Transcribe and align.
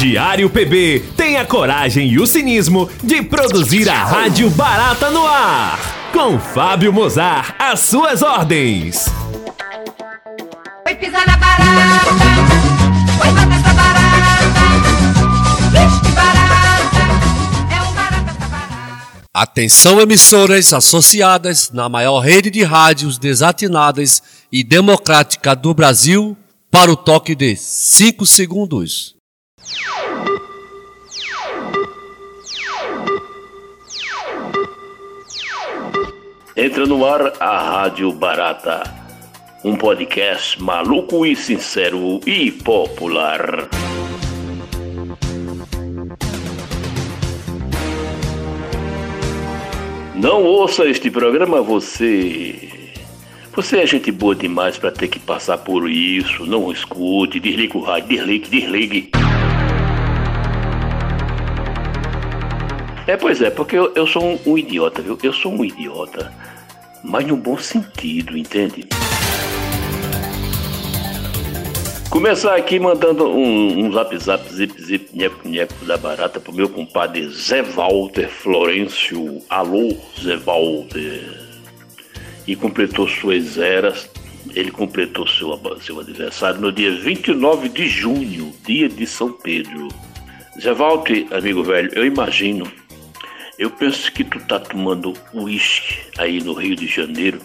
Diário 0.00 0.48
PB 0.48 1.12
tem 1.14 1.36
a 1.36 1.44
coragem 1.44 2.08
e 2.08 2.18
o 2.18 2.26
cinismo 2.26 2.88
de 3.04 3.22
produzir 3.22 3.86
a 3.86 4.02
Rádio 4.02 4.48
Barata 4.48 5.10
no 5.10 5.26
ar. 5.26 5.78
Com 6.10 6.40
Fábio 6.40 6.90
Mozart, 6.90 7.54
às 7.58 7.80
suas 7.80 8.22
ordens. 8.22 9.04
Foi 10.86 10.94
pisar 10.94 11.26
na 11.26 11.36
barata, 11.36 12.14
foi 13.18 13.30
matar 13.30 13.58
essa 13.58 13.74
barata. 13.74 14.60
Vixe, 15.70 16.00
que 16.00 16.12
barata, 16.12 16.96
é 17.70 17.82
um 17.82 17.92
barata 17.92 18.30
essa 18.30 18.48
barata. 18.48 19.28
Atenção 19.34 20.00
emissoras 20.00 20.72
associadas 20.72 21.70
na 21.72 21.90
maior 21.90 22.20
rede 22.20 22.48
de 22.48 22.62
rádios 22.62 23.18
desatinadas 23.18 24.22
e 24.50 24.64
democrática 24.64 25.54
do 25.54 25.74
Brasil 25.74 26.34
para 26.70 26.90
o 26.90 26.96
toque 26.96 27.34
de 27.34 27.54
5 27.54 28.24
segundos. 28.24 29.19
Entra 36.56 36.84
no 36.84 37.06
ar 37.06 37.32
a 37.40 37.58
Rádio 37.58 38.12
Barata, 38.12 38.82
um 39.64 39.76
podcast 39.76 40.62
maluco 40.62 41.24
e 41.24 41.34
sincero 41.34 42.20
e 42.26 42.52
popular. 42.52 43.68
Não 50.14 50.44
ouça 50.44 50.84
este 50.84 51.10
programa 51.10 51.62
você. 51.62 52.68
Você 53.56 53.78
é 53.78 53.86
gente 53.86 54.12
boa 54.12 54.34
demais 54.34 54.76
para 54.76 54.90
ter 54.90 55.08
que 55.08 55.18
passar 55.18 55.56
por 55.56 55.90
isso. 55.90 56.44
Não 56.44 56.70
escute, 56.70 57.40
desliga 57.40 57.78
o 57.78 57.80
rádio, 57.80 58.08
desligue, 58.08 58.50
desligue. 58.50 59.19
É, 63.10 63.16
pois 63.16 63.42
é, 63.42 63.50
porque 63.50 63.76
eu, 63.76 63.92
eu 63.96 64.06
sou 64.06 64.24
um, 64.24 64.38
um 64.46 64.56
idiota, 64.56 65.02
viu? 65.02 65.18
Eu 65.20 65.32
sou 65.32 65.52
um 65.52 65.64
idiota. 65.64 66.32
Mas 67.02 67.26
no 67.26 67.36
bom 67.36 67.58
sentido, 67.58 68.38
entende? 68.38 68.86
Começar 72.08 72.54
aqui 72.54 72.78
mandando 72.78 73.26
um, 73.26 73.84
um 73.84 73.92
zap 73.92 74.16
zap 74.16 74.48
zip 74.54 74.80
zip 74.80 75.10
nheco 75.12 75.48
nheco 75.48 75.84
da 75.84 75.96
barata 75.96 76.38
pro 76.38 76.54
meu 76.54 76.68
compadre 76.68 77.28
Zé 77.30 77.62
Walter 77.62 78.28
Florencio. 78.28 79.42
Alô, 79.48 79.88
Zé 80.22 80.36
Walter. 80.36 81.48
E 82.46 82.54
completou 82.54 83.08
suas 83.08 83.58
eras. 83.58 84.08
Ele 84.54 84.70
completou 84.70 85.26
seu, 85.26 85.60
seu 85.80 85.98
aniversário 85.98 86.60
no 86.60 86.70
dia 86.70 86.94
29 86.94 87.70
de 87.70 87.88
junho, 87.88 88.54
dia 88.64 88.88
de 88.88 89.04
São 89.04 89.32
Pedro. 89.32 89.88
Zé 90.60 90.72
Walter, 90.72 91.26
amigo 91.32 91.64
velho, 91.64 91.90
eu 91.92 92.06
imagino 92.06 92.70
eu 93.60 93.70
penso 93.70 94.10
que 94.10 94.24
tu 94.24 94.40
tá 94.40 94.58
tomando 94.58 95.12
uísque 95.34 95.98
aí 96.16 96.42
no 96.42 96.54
Rio 96.54 96.74
de 96.74 96.86
Janeiro, 96.86 97.42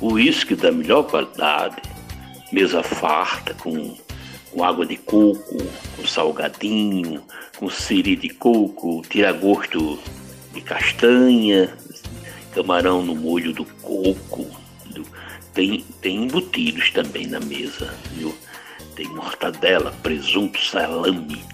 uísque 0.00 0.56
da 0.56 0.72
melhor 0.72 1.04
qualidade, 1.04 1.80
mesa 2.50 2.82
farta 2.82 3.54
com, 3.54 3.96
com 4.50 4.64
água 4.64 4.84
de 4.84 4.96
coco, 4.96 5.56
com 5.96 6.06
salgadinho, 6.08 7.22
com 7.56 7.70
siri 7.70 8.16
de 8.16 8.30
coco, 8.30 9.00
tira-gosto 9.08 9.96
de 10.52 10.60
castanha, 10.60 11.72
camarão 12.52 13.04
no 13.04 13.14
molho 13.14 13.52
do 13.52 13.64
coco. 13.64 14.44
Tem, 15.52 15.84
tem 16.00 16.24
embutidos 16.24 16.90
também 16.90 17.28
na 17.28 17.38
mesa, 17.38 17.94
viu? 18.10 18.36
Tem 18.96 19.06
mortadela, 19.06 19.92
presunto, 20.02 20.58
salame 20.58 21.44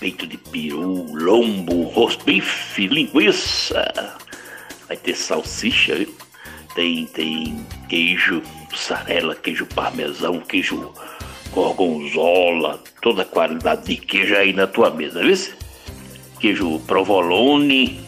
peito 0.00 0.26
de 0.26 0.38
peru, 0.38 1.06
lombo, 1.12 1.82
rosto, 1.82 2.24
bife, 2.24 2.88
linguiça. 2.88 4.16
Vai 4.88 4.96
ter 4.96 5.14
salsicha, 5.14 5.94
viu? 5.94 6.12
Tem, 6.74 7.04
tem 7.06 7.66
queijo, 7.88 8.42
mussarela, 8.70 9.34
queijo 9.34 9.66
parmesão, 9.66 10.40
queijo 10.40 10.92
gorgonzola, 11.52 12.82
toda 13.02 13.22
a 13.22 13.26
qualidade 13.26 13.84
de 13.84 13.96
queijo 13.96 14.34
aí 14.34 14.52
na 14.52 14.66
tua 14.66 14.90
mesa, 14.90 15.20
viu? 15.20 15.36
Queijo 16.40 16.80
provolone, 16.86 18.00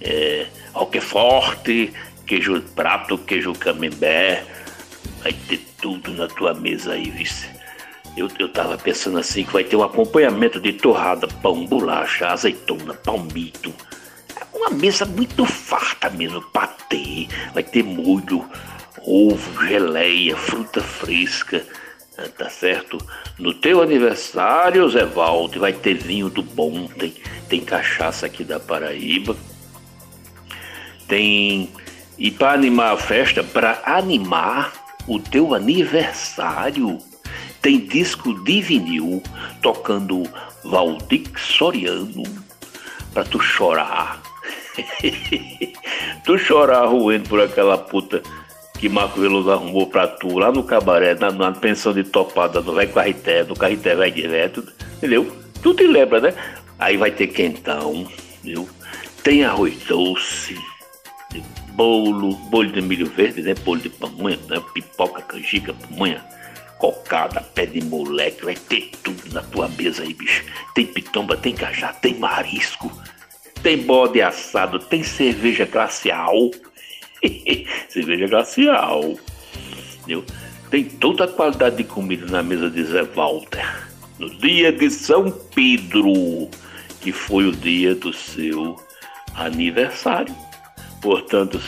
é, 0.00 0.46
roquefort, 0.72 1.68
queijo 2.26 2.60
prato, 2.74 3.18
queijo 3.18 3.52
camembert. 3.52 4.46
Vai 5.22 5.34
ter 5.46 5.60
tudo 5.80 6.12
na 6.14 6.26
tua 6.26 6.54
mesa 6.54 6.94
aí, 6.94 7.10
vice. 7.10 7.53
Eu, 8.16 8.28
eu 8.38 8.48
tava 8.48 8.78
pensando 8.78 9.18
assim 9.18 9.44
que 9.44 9.52
vai 9.52 9.64
ter 9.64 9.76
um 9.76 9.82
acompanhamento 9.82 10.60
de 10.60 10.72
torrada, 10.72 11.26
pão, 11.42 11.66
bolacha, 11.66 12.28
azeitona, 12.28 12.94
palmito. 12.94 13.74
Uma 14.52 14.70
mesa 14.70 15.04
muito 15.04 15.44
farta 15.44 16.08
mesmo, 16.10 16.40
patê, 16.40 17.26
vai 17.52 17.62
ter 17.62 17.82
molho, 17.82 18.48
ovo, 19.04 19.66
geleia, 19.66 20.36
fruta 20.36 20.80
fresca, 20.80 21.64
ah, 22.16 22.28
tá 22.38 22.48
certo? 22.48 22.98
No 23.38 23.52
teu 23.52 23.82
aniversário, 23.82 24.88
Zé 24.88 25.04
Valde, 25.04 25.58
vai 25.58 25.72
ter 25.72 25.94
vinho 25.94 26.30
do 26.30 26.42
bom, 26.42 26.86
tem, 26.86 27.14
tem 27.48 27.60
cachaça 27.60 28.26
aqui 28.26 28.44
da 28.44 28.60
Paraíba. 28.60 29.36
Tem. 31.08 31.68
E 32.16 32.30
para 32.30 32.52
animar 32.52 32.92
a 32.92 32.96
festa, 32.96 33.42
para 33.42 33.82
animar 33.84 34.72
o 35.08 35.18
teu 35.18 35.52
aniversário, 35.52 36.98
tem 37.64 37.80
disco 37.80 38.34
de 38.44 38.60
vinil 38.60 39.22
tocando 39.62 40.22
Valdir 40.64 41.24
Soriano 41.38 42.22
pra 43.14 43.24
tu 43.24 43.40
chorar. 43.40 44.20
tu 46.26 46.36
chorar 46.36 46.84
ruendo 46.84 47.26
por 47.26 47.40
aquela 47.40 47.78
puta 47.78 48.22
que 48.78 48.86
Marco 48.86 49.18
Veloso 49.18 49.50
arrumou 49.50 49.86
pra 49.86 50.06
tu 50.06 50.38
lá 50.38 50.52
no 50.52 50.62
cabaré, 50.62 51.14
na, 51.14 51.30
na 51.30 51.52
pensão 51.52 51.94
de 51.94 52.04
topada 52.04 52.60
no 52.60 52.74
Vai 52.74 52.86
Carrité, 52.86 53.44
no 53.44 53.56
Carrité 53.56 53.96
vai 53.96 54.10
direto, 54.10 54.62
entendeu? 54.98 55.34
Tu 55.62 55.72
te 55.72 55.86
lembra, 55.86 56.20
né? 56.20 56.34
Aí 56.78 56.98
vai 56.98 57.12
ter 57.12 57.28
quentão, 57.28 58.06
viu? 58.42 58.68
Tem 59.22 59.42
arroz 59.42 59.74
doce, 59.88 60.58
bolo, 61.70 62.34
bolo 62.50 62.70
de 62.70 62.82
milho 62.82 63.06
verde, 63.06 63.40
né? 63.40 63.54
Bolo 63.54 63.80
de 63.80 63.88
pamonha, 63.88 64.38
né? 64.50 64.62
pipoca, 64.74 65.22
canjica, 65.22 65.72
pamonha 65.72 66.33
cocada, 66.92 67.40
pé 67.40 67.64
de 67.64 67.82
moleque, 67.82 68.44
vai 68.44 68.54
ter 68.54 68.90
tudo 69.02 69.32
na 69.32 69.42
tua 69.42 69.68
mesa 69.68 70.02
aí, 70.02 70.12
bicho. 70.12 70.44
Tem 70.74 70.84
pitomba, 70.84 71.36
tem 71.36 71.54
cajá, 71.54 71.94
tem 71.94 72.18
marisco, 72.18 72.92
tem 73.62 73.78
bode 73.78 74.20
assado, 74.20 74.78
tem 74.78 75.02
cerveja 75.02 75.64
glacial. 75.64 76.50
cerveja 77.88 78.26
glacial. 78.26 79.14
Entendeu? 79.96 80.24
Tem 80.70 80.84
toda 80.84 81.24
a 81.24 81.28
qualidade 81.28 81.76
de 81.76 81.84
comida 81.84 82.26
na 82.26 82.42
mesa 82.42 82.68
de 82.68 82.84
Zé 82.84 83.02
Walter. 83.02 83.88
No 84.18 84.28
dia 84.28 84.70
de 84.70 84.90
São 84.90 85.30
Pedro, 85.54 86.50
que 87.00 87.12
foi 87.12 87.46
o 87.46 87.52
dia 87.52 87.94
do 87.94 88.12
seu 88.12 88.76
aniversário. 89.34 90.34
Portanto, 91.00 91.58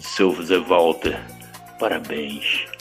seu 0.00 0.42
Zé 0.42 0.58
Walter, 0.58 1.18
parabéns. 1.78 2.75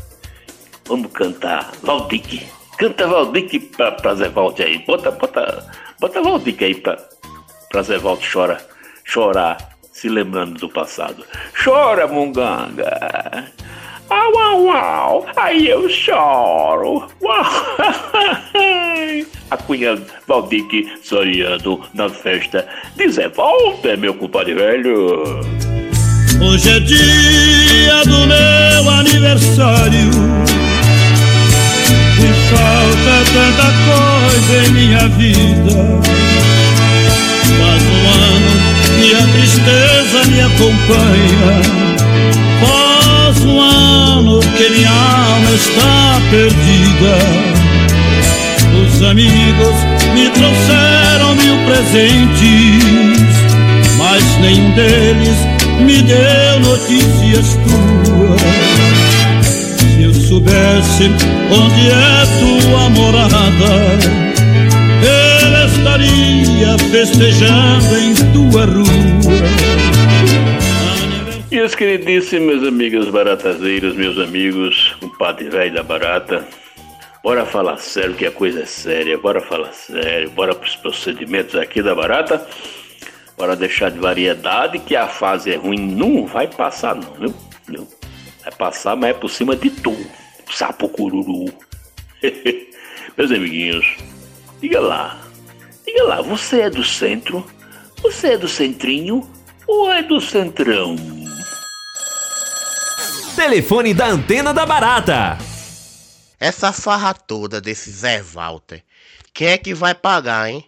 Vamos 0.87 1.11
cantar 1.11 1.71
Valdique. 1.81 2.45
Canta 2.77 3.07
Valdique 3.07 3.59
pra, 3.59 3.91
pra 3.93 4.13
Zé 4.15 4.29
Valde 4.29 4.63
aí. 4.63 4.79
Bota, 4.79 5.09
bota, 5.09 5.65
bota 5.99 6.21
Valdique 6.21 6.63
aí 6.63 6.75
pra, 6.75 6.97
pra 7.71 7.81
Zé 7.81 7.97
Valde 7.97 8.27
chora, 8.31 8.59
chorar, 9.03 9.57
se 9.91 10.07
lembrando 10.07 10.59
do 10.59 10.69
passado. 10.69 11.25
Chora, 11.63 12.07
munganga. 12.07 13.51
Au, 14.09 14.37
au, 14.37 14.69
au. 14.69 15.25
Aí 15.35 15.67
eu 15.67 15.89
choro. 15.89 17.07
Uau. 17.21 17.45
A 19.49 19.57
cunha 19.57 19.97
Valdique 20.27 20.91
sonhando 21.01 21.83
na 21.93 22.09
festa 22.09 22.67
de 22.95 23.09
Zé 23.09 23.27
Walter, 23.29 23.97
meu 23.97 24.13
compadre 24.13 24.53
velho. 24.53 25.23
Hoje 26.43 26.69
é 26.69 26.79
dia 26.79 28.03
do 28.03 28.27
meu 28.27 28.89
aniversário 28.89 30.54
falta 32.55 33.15
tanta 33.33 33.67
coisa 33.85 34.53
em 34.65 34.71
minha 34.71 35.07
vida. 35.09 35.75
Faz 37.59 37.83
um 37.83 38.03
ano 38.07 38.53
que 38.99 39.13
a 39.13 39.23
tristeza 39.33 40.17
me 40.31 40.41
acompanha. 40.41 41.53
Faz 42.61 43.43
um 43.45 43.59
ano 43.61 44.39
que 44.39 44.69
minha 44.69 44.89
alma 44.89 45.51
está 45.51 46.21
perdida. 46.31 47.15
Os 48.75 49.01
amigos 49.03 49.75
me 50.13 50.29
trouxeram 50.31 51.35
mil 51.35 51.57
presentes 51.65 52.83
Mas 53.97 54.21
nenhum 54.39 54.69
deles 54.71 55.37
me 55.79 56.01
deu 56.01 56.59
notícias 56.59 57.57
tuas. 57.63 58.94
Soubesse 60.35 61.05
onde 61.49 61.87
é 61.87 62.25
tua 62.41 62.89
morada, 62.89 63.71
eles 65.01 66.81
festejando 66.91 67.95
em 67.97 68.13
tua 68.33 68.65
rua. 68.65 68.85
Meus 71.49 71.73
queridíssimos 71.73 72.67
amigos 72.67 73.09
baratazeiros, 73.11 73.95
meus 73.95 74.19
amigos, 74.19 74.97
o 75.01 75.07
padre 75.17 75.47
velho 75.47 75.73
da 75.73 75.83
barata, 75.83 76.45
bora 77.23 77.45
falar 77.45 77.77
sério 77.77 78.15
que 78.15 78.25
a 78.25 78.31
coisa 78.31 78.63
é 78.63 78.65
séria, 78.65 79.17
bora 79.17 79.39
falar 79.39 79.71
sério, 79.71 80.29
bora 80.31 80.53
pros 80.53 80.75
procedimentos 80.75 81.55
aqui 81.55 81.81
da 81.81 81.95
barata, 81.95 82.45
bora 83.37 83.55
deixar 83.55 83.89
de 83.89 83.99
variedade 83.99 84.79
que 84.79 84.97
a 84.97 85.07
fase 85.07 85.53
é 85.53 85.55
ruim, 85.55 85.79
não 85.79 86.27
vai 86.27 86.45
passar 86.45 86.93
não, 86.93 87.13
viu? 87.13 87.33
Não. 87.69 87.87
Vai 88.43 88.51
passar, 88.51 88.97
mas 88.97 89.11
é 89.11 89.13
por 89.13 89.29
cima 89.29 89.55
de 89.55 89.71
tu, 89.71 89.95
sapo 90.51 90.89
cururu. 90.89 91.45
meus 93.17 93.31
amiguinhos, 93.31 93.85
diga 94.61 94.79
lá, 94.79 95.21
diga 95.85 96.03
lá, 96.03 96.21
você 96.21 96.61
é 96.61 96.69
do 96.69 96.83
centro? 96.83 97.45
Você 98.01 98.33
é 98.33 98.37
do 98.37 98.47
centrinho 98.47 99.27
ou 99.67 99.91
é 99.91 100.03
do 100.03 100.19
centrão? 100.19 100.95
Telefone 103.35 103.93
da 103.93 104.07
antena 104.07 104.53
da 104.53 104.65
barata. 104.65 105.37
Essa 106.39 106.71
farra 106.71 107.13
toda 107.13 107.61
desse 107.61 107.89
Zé 107.89 108.21
Walter, 108.21 108.83
quem 109.33 109.47
é 109.47 109.57
que 109.57 109.73
vai 109.73 109.95
pagar, 109.95 110.49
hein? 110.49 110.65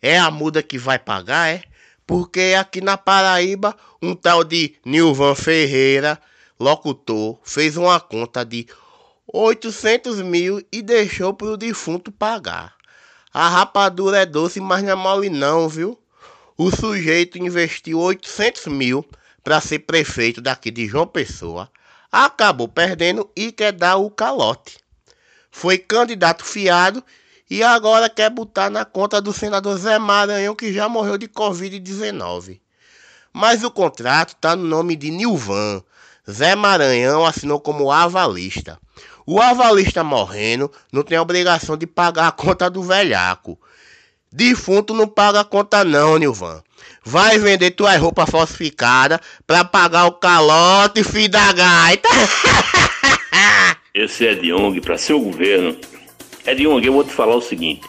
É 0.00 0.18
a 0.18 0.30
muda 0.30 0.62
que 0.62 0.78
vai 0.78 0.98
pagar, 0.98 1.48
é? 1.50 1.62
Porque 2.06 2.56
aqui 2.58 2.80
na 2.80 2.96
Paraíba, 2.96 3.76
um 4.00 4.14
tal 4.14 4.42
de 4.42 4.74
Nilvan 4.84 5.34
Ferreira, 5.34 6.18
locutor, 6.58 7.38
fez 7.44 7.76
uma 7.76 8.00
conta 8.00 8.44
de 8.44 8.66
800 9.32 10.20
mil 10.22 10.62
e 10.72 10.82
deixou 10.82 11.32
pro 11.32 11.56
defunto 11.56 12.10
pagar. 12.10 12.74
A 13.32 13.48
rapadura 13.48 14.18
é 14.18 14.26
doce, 14.26 14.60
mas 14.60 14.82
não 14.82 14.90
é 14.90 14.94
mole 14.94 15.30
não, 15.30 15.68
viu? 15.68 15.98
O 16.56 16.70
sujeito 16.70 17.38
investiu 17.38 17.98
800 18.00 18.66
mil 18.66 19.04
para 19.42 19.60
ser 19.60 19.80
prefeito 19.80 20.40
daqui 20.40 20.70
de 20.70 20.86
João 20.86 21.06
Pessoa 21.06 21.70
acabou 22.10 22.66
perdendo 22.66 23.30
e 23.36 23.52
quer 23.52 23.72
dar 23.72 23.96
o 23.96 24.10
calote. 24.10 24.78
Foi 25.50 25.78
candidato 25.78 26.44
fiado 26.44 27.02
e 27.48 27.62
agora 27.62 28.08
quer 28.08 28.30
botar 28.30 28.70
na 28.70 28.84
conta 28.84 29.20
do 29.20 29.32
senador 29.32 29.76
Zé 29.78 29.98
Maranhão, 29.98 30.54
que 30.54 30.72
já 30.72 30.88
morreu 30.88 31.18
de 31.18 31.28
Covid-19. 31.28 32.60
Mas 33.32 33.62
o 33.62 33.70
contrato 33.70 34.30
está 34.30 34.56
no 34.56 34.64
nome 34.64 34.96
de 34.96 35.10
Nilvan. 35.10 35.82
Zé 36.28 36.54
Maranhão 36.54 37.24
assinou 37.24 37.60
como 37.60 37.90
avalista. 37.90 38.78
O 39.26 39.40
avalista 39.40 40.02
morrendo 40.02 40.70
não 40.92 41.02
tem 41.02 41.18
obrigação 41.18 41.76
de 41.76 41.86
pagar 41.86 42.28
a 42.28 42.32
conta 42.32 42.68
do 42.68 42.82
velhaco. 42.82 43.58
Defunto 44.32 44.94
não 44.94 45.08
paga 45.08 45.40
a 45.40 45.44
conta 45.44 45.84
não, 45.84 46.16
Nilvan. 46.16 46.62
Vai 47.04 47.38
vender 47.38 47.72
tua 47.72 47.96
roupa 47.96 48.26
falsificada 48.26 49.20
pra 49.46 49.64
pagar 49.64 50.06
o 50.06 50.12
calote, 50.12 51.02
filho 51.02 51.30
da 51.30 51.52
gaita. 51.52 52.08
Esse 53.92 54.26
é 54.26 54.34
de 54.34 54.52
ONG 54.52 54.80
para 54.80 54.96
seu 54.96 55.18
governo. 55.18 55.76
É 56.46 56.54
de 56.54 56.66
ONG, 56.66 56.86
eu 56.86 56.92
vou 56.92 57.04
te 57.04 57.12
falar 57.12 57.34
o 57.34 57.40
seguinte. 57.40 57.86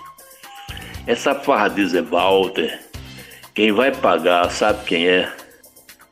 Essa 1.06 1.36
farra 1.36 1.68
de 1.68 1.86
Zé 1.88 2.02
Walter, 2.02 2.80
quem 3.54 3.72
vai 3.72 3.92
pagar, 3.92 4.50
sabe 4.50 4.84
quem 4.86 5.08
é? 5.08 5.32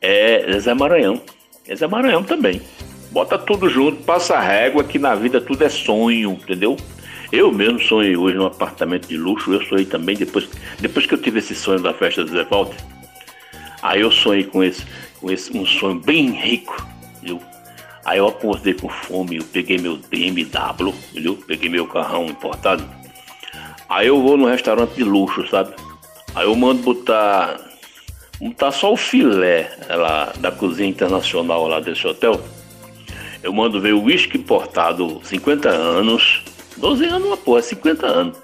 É 0.00 0.58
Zé 0.60 0.74
Maranhão. 0.74 1.20
É 1.66 1.74
Zé 1.74 1.86
Maranhão 1.86 2.22
também. 2.22 2.62
Bota 3.10 3.36
tudo 3.36 3.68
junto, 3.68 4.02
passa 4.02 4.36
a 4.36 4.40
régua 4.40 4.84
que 4.84 4.98
na 4.98 5.14
vida 5.14 5.40
tudo 5.40 5.64
é 5.64 5.68
sonho, 5.68 6.32
entendeu? 6.32 6.76
Eu 7.32 7.52
mesmo 7.52 7.80
sonhei 7.80 8.16
hoje 8.16 8.36
num 8.36 8.46
apartamento 8.46 9.06
de 9.08 9.16
luxo, 9.16 9.52
eu 9.52 9.62
sonhei 9.64 9.84
também 9.84 10.16
depois, 10.16 10.48
depois 10.80 11.06
que 11.06 11.14
eu 11.14 11.22
tive 11.22 11.38
esse 11.38 11.54
sonho 11.54 11.80
da 11.80 11.92
festa 11.94 12.24
do 12.24 12.30
Zé 12.30 12.44
Walter. 12.44 12.76
Aí 13.82 14.00
eu 14.00 14.10
sonhei 14.10 14.44
com 14.44 14.62
esse, 14.62 14.84
com 15.20 15.30
esse 15.30 15.56
um 15.56 15.64
sonho 15.64 16.00
bem 16.00 16.30
rico, 16.30 16.86
viu? 17.22 17.40
Aí 18.04 18.18
eu 18.18 18.28
acordei 18.28 18.74
com 18.74 18.88
fome, 18.88 19.36
eu 19.36 19.44
peguei 19.44 19.78
meu 19.78 19.96
BMW, 19.96 20.92
viu? 21.14 21.36
Peguei 21.46 21.68
meu 21.68 21.86
carrão 21.86 22.26
importado. 22.26 22.84
Aí 23.88 24.06
eu 24.06 24.20
vou 24.20 24.36
no 24.36 24.46
restaurante 24.46 24.94
de 24.94 25.04
luxo, 25.04 25.46
sabe? 25.48 25.74
Aí 26.34 26.46
eu 26.46 26.54
mando 26.54 26.82
botar 26.82 27.60
botar 28.40 28.72
só 28.72 28.92
o 28.92 28.96
filé 28.96 29.70
lá 29.88 30.32
da 30.38 30.50
cozinha 30.50 30.88
internacional 30.88 31.68
lá 31.68 31.78
desse 31.78 32.06
hotel. 32.06 32.40
Eu 33.42 33.52
mando 33.52 33.80
ver 33.80 33.94
o 33.94 34.02
uísque 34.02 34.38
importado 34.38 35.20
50 35.24 35.68
anos 35.68 36.42
12 36.80 37.04
anos 37.04 37.28
uma 37.28 37.36
porra, 37.36 37.60
50 37.60 38.06
anos. 38.06 38.38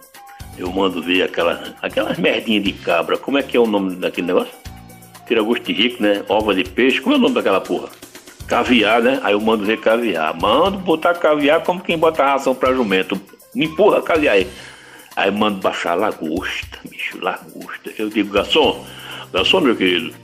Eu 0.59 0.71
mando 0.71 1.03
ver 1.03 1.23
aquela, 1.23 1.75
aquelas 1.81 2.19
merdinhas 2.19 2.65
de 2.65 2.73
cabra. 2.73 3.17
Como 3.17 3.39
é 3.39 3.43
que 3.43 3.57
é 3.57 3.61
o 3.61 3.67
nome 3.67 3.97
daquele 3.97 4.27
negócio? 4.27 4.53
Tira 5.27 5.43
gosto 5.43 5.65
de 5.65 5.73
rico, 5.73 6.03
né? 6.03 6.23
Ova 6.29 6.55
de 6.55 6.63
peixe. 6.63 7.01
Como 7.01 7.15
é 7.15 7.19
o 7.19 7.21
nome 7.21 7.35
daquela 7.35 7.61
porra? 7.61 7.89
Caviar, 8.47 9.03
né? 9.03 9.19
Aí 9.23 9.33
eu 9.33 9.41
mando 9.41 9.65
ver 9.65 9.81
caviar. 9.81 10.39
Mando 10.39 10.79
botar 10.79 11.15
caviar 11.15 11.63
como 11.63 11.81
quem 11.81 11.99
bota 11.99 12.25
ração 12.25 12.55
pra 12.55 12.75
jumento. 12.75 13.21
Me 13.55 13.65
empurra 13.65 14.03
caviar 14.03 14.37
aí. 14.37 14.47
Aí 15.17 15.31
mando 15.31 15.61
baixar 15.61 15.95
lagosta, 15.95 16.79
bicho, 16.89 17.19
lagosta. 17.23 17.91
Eu 17.99 18.11
digo, 18.11 18.33
garçom, 18.33 18.85
garçom, 19.33 19.61
meu 19.61 19.75
querido, 19.75 20.15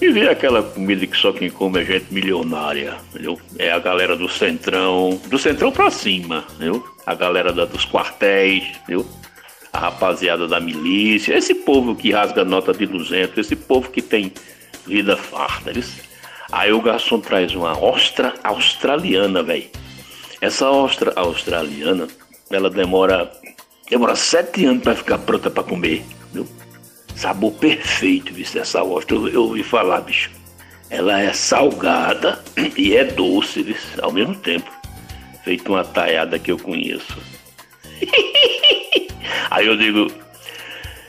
me 0.00 0.10
vê 0.10 0.28
aquela 0.28 0.62
comida 0.62 1.06
que 1.06 1.16
só 1.16 1.32
quem 1.32 1.50
come 1.50 1.80
é 1.80 1.84
gente 1.84 2.12
milionária, 2.12 2.96
entendeu? 3.10 3.40
É 3.58 3.70
a 3.70 3.78
galera 3.78 4.16
do 4.16 4.28
centrão, 4.28 5.20
do 5.26 5.38
centrão 5.38 5.72
pra 5.72 5.90
cima, 5.90 6.44
entendeu? 6.54 6.84
A 7.04 7.14
galera 7.14 7.52
da, 7.52 7.64
dos 7.64 7.84
quartéis, 7.84 8.64
entendeu? 8.82 9.06
A 9.72 9.78
rapaziada 9.78 10.46
da 10.46 10.60
milícia, 10.60 11.36
esse 11.36 11.54
povo 11.54 11.94
que 11.94 12.12
rasga 12.12 12.44
nota 12.44 12.72
de 12.72 12.86
200, 12.86 13.38
esse 13.38 13.56
povo 13.56 13.90
que 13.90 14.00
tem 14.00 14.32
vida 14.86 15.16
farta, 15.16 15.72
viu? 15.72 15.84
Aí 16.50 16.72
o 16.72 16.80
garçom 16.80 17.20
traz 17.20 17.54
uma 17.54 17.78
ostra 17.78 18.34
australiana, 18.42 19.42
velho. 19.42 19.68
Essa 20.40 20.70
ostra 20.70 21.12
australiana, 21.16 22.08
ela 22.50 22.70
demora 22.70 23.30
demora 23.90 24.14
sete 24.14 24.64
anos 24.64 24.82
para 24.82 24.94
ficar 24.94 25.18
pronta 25.18 25.50
para 25.50 25.62
comer? 25.62 26.04
Sabor 27.18 27.50
perfeito, 27.54 28.32
viu? 28.32 28.46
Essa 28.54 28.84
ostra, 28.84 29.16
eu, 29.16 29.28
eu 29.28 29.42
ouvi 29.42 29.64
falar, 29.64 30.02
bicho. 30.02 30.30
Ela 30.88 31.20
é 31.20 31.32
salgada 31.32 32.40
e 32.78 32.94
é 32.94 33.02
doce, 33.02 33.60
viu? 33.64 33.76
Ao 34.00 34.12
mesmo 34.12 34.36
tempo. 34.36 34.70
Feito 35.42 35.72
uma 35.72 35.84
taiada 35.84 36.38
que 36.38 36.52
eu 36.52 36.56
conheço. 36.56 37.18
aí 39.50 39.66
eu 39.66 39.76
digo, 39.76 40.06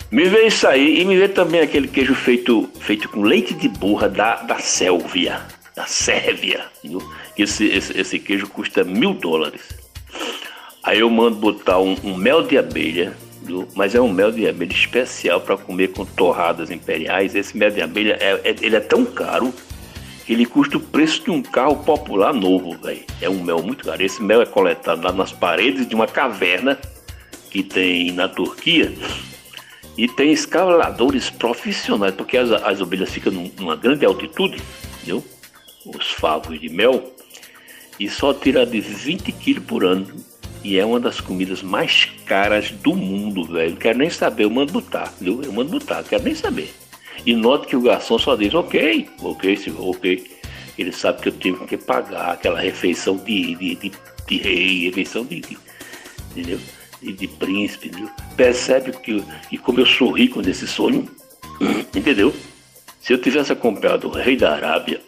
me 0.10 0.26
vê 0.26 0.48
isso 0.48 0.68
aí 0.68 1.00
e 1.00 1.06
me 1.06 1.16
vê 1.16 1.28
também 1.28 1.62
aquele 1.62 1.88
queijo 1.88 2.16
feito, 2.16 2.68
feito 2.80 3.08
com 3.10 3.22
leite 3.22 3.54
de 3.54 3.70
burra 3.70 4.10
da, 4.10 4.38
da 4.38 4.58
Sélvia. 4.58 5.40
Da 5.76 5.86
Sérvia. 5.86 6.66
Esse, 7.38 7.68
esse, 7.68 7.96
esse 7.96 8.18
queijo 8.18 8.48
custa 8.48 8.84
mil 8.84 9.14
dólares. 9.14 9.62
Aí 10.82 11.02
eu 11.02 11.10
mando 11.12 11.36
botar 11.36 11.78
um, 11.78 11.96
um 12.04 12.16
mel 12.16 12.42
de 12.42 12.58
abelha 12.58 13.16
mas 13.76 13.96
é 13.96 14.02
um 14.02 14.12
mel 14.12 14.32
de 14.32 14.48
abelha 14.48 14.72
especial 14.72 15.42
para 15.42 15.58
comer 15.58 15.90
com 15.90 16.06
torradas 16.06 16.70
imperiais. 16.72 17.36
Esse 17.36 17.58
mel 17.58 17.72
de 17.72 17.82
abelha 17.82 18.18
é, 18.20 18.50
é, 18.50 18.56
ele 18.62 18.76
é 18.76 18.80
tão 18.80 19.06
caro 19.06 19.54
que 20.26 20.34
ele 20.34 20.46
custa 20.46 20.78
o 20.78 20.80
preço 20.80 21.24
de 21.24 21.32
um 21.32 21.42
carro 21.42 21.78
popular 21.78 22.34
novo, 22.34 22.78
velho. 22.78 23.04
É 23.22 23.30
um 23.30 23.44
mel 23.44 23.62
muito 23.62 23.86
caro. 23.86 24.04
Esse 24.04 24.22
mel 24.22 24.42
é 24.42 24.46
coletado 24.46 25.04
lá 25.04 25.12
nas 25.12 25.32
paredes 25.32 25.88
de 25.88 25.96
uma 25.96 26.08
caverna 26.08 26.80
que 27.50 27.64
tem 27.64 28.12
na 28.12 28.28
Turquia 28.28 28.94
e 29.98 30.08
tem 30.08 30.32
escaladores 30.32 31.30
profissionais, 31.30 32.14
porque 32.14 32.38
as, 32.38 32.52
as 32.52 32.82
abelhas 32.82 33.10
ficam 33.10 33.34
numa 33.58 33.76
grande 33.76 34.06
altitude, 34.06 34.62
viu? 35.04 35.24
Os 35.86 36.12
favos 36.12 36.60
de 36.60 36.70
mel 36.70 37.14
e 38.00 38.10
só 38.10 38.34
tira 38.34 38.66
de 38.66 38.80
20 38.80 39.32
quilos 39.34 39.64
por 39.66 39.84
ano 39.84 40.08
e 40.64 40.78
é 40.78 40.86
uma 40.86 41.00
das 41.00 41.22
comidas 41.22 41.64
mais 41.64 42.06
caras 42.26 42.72
do 42.72 42.96
mundo, 42.96 43.46
velho. 43.46 43.72
Não 43.72 43.78
quero 43.78 43.98
nem 43.98 44.10
saber, 44.10 44.44
eu 44.44 44.50
mando 44.50 44.74
botar, 44.74 45.14
viu? 45.20 45.42
Eu 45.42 45.54
mando 45.54 45.72
botar, 45.72 46.04
quero 46.04 46.24
nem 46.24 46.36
saber. 46.36 46.74
E 47.26 47.36
note 47.36 47.68
que 47.68 47.76
o 47.76 47.82
garçom 47.82 48.18
só 48.18 48.36
diz, 48.36 48.54
ok, 48.54 49.10
ok, 49.22 49.58
senhor, 49.58 49.90
ok. 49.90 50.40
Ele 50.78 50.92
sabe 50.92 51.22
que 51.22 51.30
eu 51.30 51.34
tenho 51.34 51.68
que 51.68 51.78
pagar 51.78 52.34
aquela 52.34 52.60
refeição 52.60 53.18
de, 53.18 53.56
de, 53.56 53.76
de, 53.76 53.92
de 54.28 54.38
rei, 54.38 54.86
refeição 54.86 55.26
de, 55.26 55.42
de 55.42 55.58
entendeu? 56.32 56.60
De, 57.02 57.28
príncipe, 57.28 57.88
entendeu? 57.88 58.10
Percebe 58.36 58.92
que, 58.92 59.24
que 59.50 59.58
como 59.58 59.80
eu 59.80 59.86
sou 59.86 60.12
rico 60.12 60.42
nesse 60.42 60.68
sonho, 60.68 61.10
entendeu? 61.96 62.34
Se 63.02 63.14
eu 63.14 63.18
tivesse 63.18 63.52
acompanhado 63.52 64.08
o 64.08 64.12
rei 64.12 64.36
da 64.38 64.54
Arábia, 64.54 65.02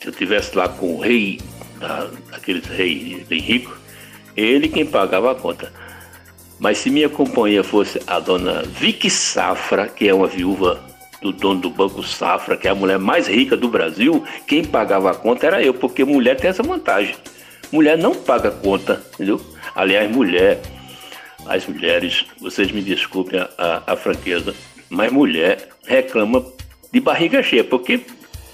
se 0.00 0.08
eu 0.08 0.12
tivesse 0.12 0.56
lá 0.56 0.68
com 0.68 0.94
o 0.94 1.00
rei, 1.00 1.40
da, 1.78 2.10
aqueles 2.32 2.64
reis 2.66 3.26
bem 3.26 3.40
ricos, 3.40 3.83
ele 4.36 4.68
quem 4.68 4.84
pagava 4.84 5.32
a 5.32 5.34
conta. 5.34 5.72
Mas 6.58 6.78
se 6.78 6.90
minha 6.90 7.08
companhia 7.08 7.64
fosse 7.64 8.00
a 8.06 8.18
dona 8.18 8.62
Vicky 8.62 9.10
Safra, 9.10 9.88
que 9.88 10.08
é 10.08 10.14
uma 10.14 10.26
viúva 10.26 10.82
do 11.20 11.32
dono 11.32 11.60
do 11.60 11.70
Banco 11.70 12.02
Safra, 12.02 12.56
que 12.56 12.68
é 12.68 12.70
a 12.70 12.74
mulher 12.74 12.98
mais 12.98 13.26
rica 13.26 13.56
do 13.56 13.68
Brasil, 13.68 14.24
quem 14.46 14.64
pagava 14.64 15.10
a 15.10 15.14
conta 15.14 15.46
era 15.46 15.62
eu, 15.62 15.74
porque 15.74 16.04
mulher 16.04 16.36
tem 16.36 16.50
essa 16.50 16.62
vantagem. 16.62 17.14
Mulher 17.72 17.98
não 17.98 18.14
paga 18.14 18.50
conta, 18.50 19.02
entendeu? 19.14 19.40
Aliás, 19.74 20.10
mulher, 20.10 20.60
as 21.46 21.66
mulheres, 21.66 22.26
vocês 22.40 22.70
me 22.70 22.82
desculpem 22.82 23.40
a, 23.40 23.48
a, 23.58 23.92
a 23.92 23.96
franqueza, 23.96 24.54
Mas 24.88 25.12
mulher 25.12 25.70
reclama 25.86 26.44
de 26.92 27.00
barriga 27.00 27.42
cheia, 27.42 27.64
porque 27.64 28.00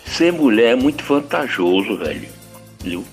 ser 0.07 0.33
mulher 0.33 0.73
é 0.73 0.75
muito 0.75 1.05
vantajoso, 1.05 1.97
velho. 1.99 2.29
Viu? 2.83 3.05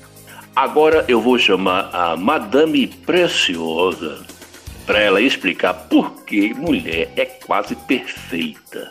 Agora 0.57 1.05
eu 1.07 1.21
vou 1.21 1.37
chamar 1.37 1.91
a 1.93 2.17
Madame 2.17 2.87
Preciosa 2.87 4.25
para 4.87 4.99
ela 4.99 5.21
explicar 5.21 5.71
por 5.87 6.23
que 6.23 6.51
mulher 6.51 7.13
é 7.15 7.25
quase 7.25 7.75
perfeita. 7.75 8.89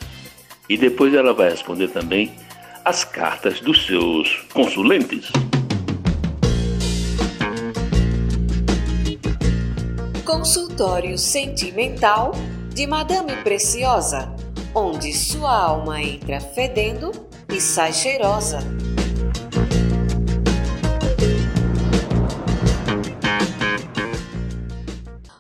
E 0.69 0.77
depois 0.77 1.13
ela 1.13 1.35
vai 1.35 1.51
responder 1.51 1.89
também 1.89 2.37
as 2.85 3.03
cartas 3.03 3.59
dos 3.59 3.85
seus 3.85 4.47
consulentes. 4.55 5.33
Consultório 10.25 11.19
Sentimental 11.19 12.31
de 12.73 12.87
Madame 12.87 13.35
Preciosa, 13.43 14.33
onde 14.73 15.13
sua 15.13 15.51
alma 15.51 16.01
entra 16.01 16.39
fedendo 16.39 17.11
e 17.53 17.61
sai 17.61 17.93
cheirosa. 17.93 18.61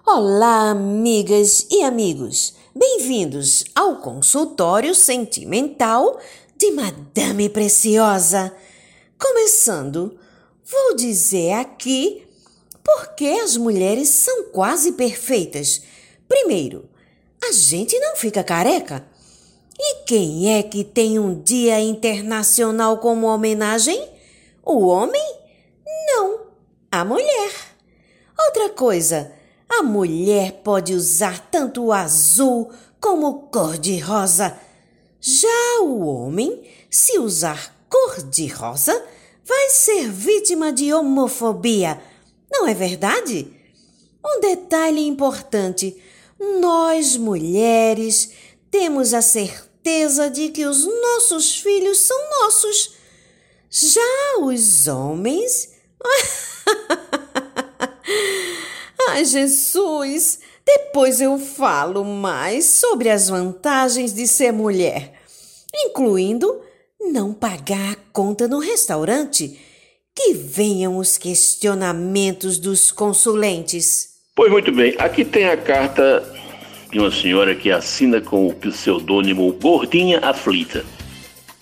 Olá, 0.08 0.70
amigas 0.70 1.66
e 1.68 1.82
amigos. 1.82 2.54
Bem-vindos 2.72 3.64
ao 3.75 3.96
consultório 3.96 4.94
sentimental 4.94 6.20
de 6.56 6.70
Madame 6.70 7.48
Preciosa. 7.48 8.54
Começando, 9.18 10.16
vou 10.64 10.94
dizer 10.94 11.54
aqui 11.54 12.25
por 12.84 13.16
que 13.16 13.40
as 13.40 13.56
mulheres 13.56 14.08
são 14.10 14.44
quase 14.44 14.92
perfeitas. 14.92 15.82
Primeiro, 16.28 16.88
a 17.42 17.50
gente 17.50 17.98
não 17.98 18.14
fica 18.14 18.44
careca. 18.44 19.04
E 19.76 20.04
quem 20.04 20.56
é 20.56 20.62
que 20.62 20.84
tem 20.84 21.18
um 21.18 21.42
dia 21.42 21.80
internacional 21.80 22.98
como 22.98 23.26
homenagem? 23.26 24.08
O 24.64 24.86
homem? 24.86 25.36
Não, 26.06 26.42
a 26.92 27.04
mulher. 27.04 27.52
Outra 28.38 28.68
coisa, 28.68 29.36
a 29.68 29.82
mulher 29.82 30.61
pode 30.64 30.94
usar 30.94 31.50
tanto 31.50 31.85
o 31.87 31.92
azul 31.92 32.70
como 33.00 33.49
cor 33.49 33.76
de 33.76 33.99
rosa. 33.99 34.58
Já 35.20 35.80
o 35.80 36.06
homem, 36.06 36.62
se 36.90 37.18
usar 37.18 37.75
cor 37.88 38.23
de 38.23 38.46
rosa, 38.46 39.04
vai 39.44 39.70
ser 39.70 40.11
vítima 40.11 40.73
de 40.73 40.92
homofobia. 40.92 42.00
Não 42.50 42.66
é 42.66 42.75
verdade? 42.75 43.52
Um 44.25 44.40
detalhe 44.40 45.06
importante: 45.06 45.96
nós 46.61 47.16
mulheres 47.16 48.32
temos 48.70 49.12
a 49.14 49.23
certeza 49.23 50.30
de 50.30 50.49
que 50.50 50.64
os 50.64 50.85
nossos 50.85 51.58
filhos 51.58 51.99
são 51.99 52.18
nossos. 52.42 52.94
Já 53.70 54.38
os 54.40 54.87
homens. 54.87 55.70
Ai, 59.08 59.25
Jesus! 59.25 60.40
Depois 60.64 61.20
eu 61.20 61.38
falo 61.38 62.04
mais 62.04 62.64
sobre 62.64 63.08
as 63.08 63.28
vantagens 63.28 64.12
de 64.12 64.26
ser 64.26 64.52
mulher, 64.52 65.12
incluindo 65.72 66.60
não 67.00 67.32
pagar 67.32 67.92
a 67.92 67.96
conta 68.12 68.48
no 68.48 68.58
restaurante. 68.58 69.60
Que 70.12 70.32
venham 70.32 70.96
os 70.96 71.16
questionamentos 71.16 72.58
dos 72.58 72.90
consulentes. 72.90 74.16
Pois 74.34 74.50
muito 74.50 74.72
bem, 74.72 74.94
aqui 74.98 75.25
tem 75.25 75.46
a 75.46 75.56
carta 75.56 76.25
de 76.90 76.98
uma 76.98 77.12
senhora 77.12 77.54
que 77.54 77.70
assina 77.70 78.20
com 78.20 78.48
o 78.48 78.54
pseudônimo 78.54 79.52
Gordinha 79.52 80.18
Aflita. 80.20 80.84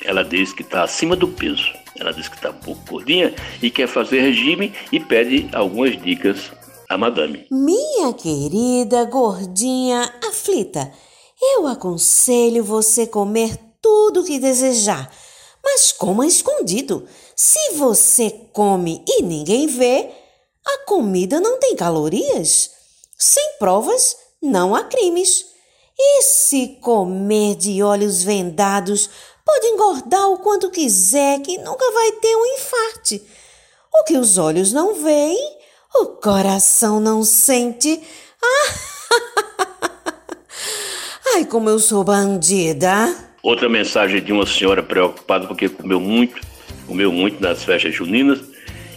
Ela 0.02 0.22
diz 0.22 0.52
que 0.52 0.62
está 0.62 0.82
acima 0.84 1.14
do 1.14 1.28
peso. 1.28 1.68
Ela 1.98 2.12
diz 2.12 2.26
que 2.26 2.36
está 2.36 2.50
um 2.50 2.54
pouco 2.54 2.82
gordinha 2.88 3.34
e 3.60 3.70
quer 3.70 3.86
fazer 3.86 4.20
regime 4.20 4.72
e 4.90 4.98
pede 4.98 5.48
algumas 5.52 6.00
dicas 6.00 6.50
a 6.94 6.98
madame. 6.98 7.46
Minha 7.50 8.12
querida 8.12 9.04
gordinha 9.04 10.14
aflita, 10.28 10.92
eu 11.40 11.66
aconselho 11.66 12.62
você 12.62 13.04
comer 13.04 13.58
tudo 13.82 14.20
o 14.20 14.24
que 14.24 14.38
desejar, 14.38 15.12
mas 15.62 15.90
coma 15.90 16.24
escondido. 16.24 17.06
Se 17.34 17.72
você 17.72 18.30
come 18.52 19.04
e 19.08 19.22
ninguém 19.22 19.66
vê, 19.66 20.08
a 20.64 20.78
comida 20.86 21.40
não 21.40 21.58
tem 21.58 21.74
calorias. 21.74 22.70
Sem 23.18 23.58
provas, 23.58 24.16
não 24.40 24.74
há 24.74 24.84
crimes. 24.84 25.46
E 25.98 26.22
se 26.22 26.78
comer 26.80 27.56
de 27.56 27.82
olhos 27.82 28.22
vendados, 28.22 29.10
pode 29.44 29.66
engordar 29.66 30.30
o 30.30 30.38
quanto 30.38 30.70
quiser, 30.70 31.40
que 31.40 31.58
nunca 31.58 31.90
vai 31.90 32.12
ter 32.12 32.36
um 32.36 32.46
infarte. 32.54 33.20
O 33.92 34.04
que 34.04 34.16
os 34.16 34.38
olhos 34.38 34.72
não 34.72 34.94
veem, 34.94 35.53
o 35.94 36.06
coração 36.06 36.98
não 36.98 37.22
sente. 37.22 38.00
Ah! 38.42 38.74
Ai, 41.34 41.44
como 41.44 41.70
eu 41.70 41.78
sou 41.78 42.02
bandida. 42.02 43.14
Outra 43.42 43.68
mensagem 43.68 44.22
de 44.22 44.32
uma 44.32 44.46
senhora 44.46 44.82
preocupada 44.82 45.46
porque 45.46 45.68
comeu 45.68 46.00
muito, 46.00 46.40
comeu 46.86 47.12
muito 47.12 47.40
nas 47.40 47.62
festas 47.62 47.94
juninas 47.94 48.40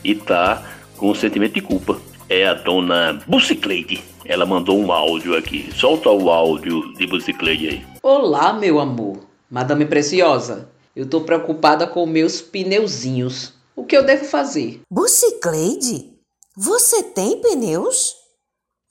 e 0.03 0.15
tá 0.15 0.63
com 0.97 1.11
um 1.11 1.15
sentimento 1.15 1.53
de 1.53 1.61
culpa. 1.61 1.99
É 2.29 2.47
a 2.47 2.53
dona 2.53 3.21
Bucicleide. 3.27 4.03
Ela 4.25 4.45
mandou 4.45 4.77
um 4.77 4.91
áudio 4.91 5.37
aqui. 5.37 5.69
Solta 5.73 6.09
o 6.09 6.29
áudio 6.29 6.93
de 6.93 7.07
Bucicleide 7.07 7.67
aí. 7.69 7.85
Olá, 8.01 8.53
meu 8.53 8.79
amor. 8.79 9.19
Madame 9.49 9.85
Preciosa, 9.85 10.69
eu 10.95 11.05
tô 11.05 11.21
preocupada 11.21 11.87
com 11.87 12.05
meus 12.05 12.41
pneuzinhos. 12.41 13.53
O 13.75 13.85
que 13.85 13.95
eu 13.95 14.03
devo 14.03 14.25
fazer? 14.25 14.81
Bucicleide, 14.91 16.16
você 16.59 17.03
tem 17.03 17.39
pneus? 17.39 18.15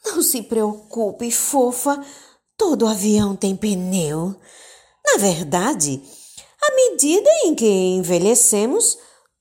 Não 0.05 0.23
se 0.23 0.41
preocupe, 0.43 1.33
fofa. 1.33 2.01
Todo 2.57 2.87
avião 2.87 3.35
tem 3.35 3.57
pneu. 3.57 4.37
Na 5.05 5.17
verdade, 5.19 6.01
à 6.63 6.75
medida 6.77 7.29
em 7.43 7.57
que 7.57 7.67
envelhecemos, 7.67 8.97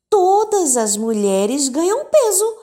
todas 0.09 0.75
as 0.75 0.97
mulheres 0.97 1.69
ganham 1.69 2.03
peso, 2.05 2.57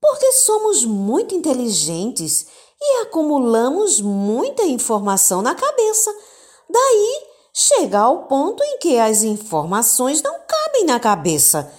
porque 0.00 0.32
somos 0.32 0.82
muito 0.82 1.34
inteligentes 1.34 2.46
e 2.80 3.02
acumulamos 3.02 4.00
muita 4.00 4.62
informação 4.62 5.42
na 5.42 5.54
cabeça. 5.54 6.10
Daí 6.70 7.26
chega 7.52 8.00
ao 8.00 8.28
ponto 8.28 8.64
em 8.64 8.78
que 8.78 8.98
as 8.98 9.22
informações 9.22 10.22
não 10.22 10.40
cabem 10.48 10.86
na 10.86 10.98
cabeça 10.98 11.70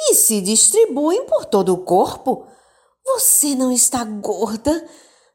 e 0.00 0.14
se 0.14 0.40
distribuem 0.40 1.26
por 1.26 1.44
todo 1.44 1.74
o 1.74 1.84
corpo. 1.84 2.46
Você 3.04 3.54
não 3.54 3.70
está 3.70 4.02
gorda? 4.02 4.84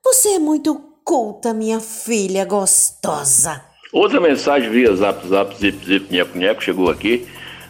Você 0.04 0.30
é 0.30 0.40
muito 0.40 0.76
culta, 1.04 1.54
minha 1.54 1.80
filha 1.80 2.44
gostosa. 2.44 3.64
Outra 3.94 4.20
mensagem 4.20 4.70
via 4.70 4.96
Zap 4.96 5.28
Zap 5.28 5.56
Zip 5.56 5.86
Zip 5.86 6.12
Nheco 6.12 6.38
Nheco 6.38 6.64
chegou 6.64 6.90
aqui 6.90 7.28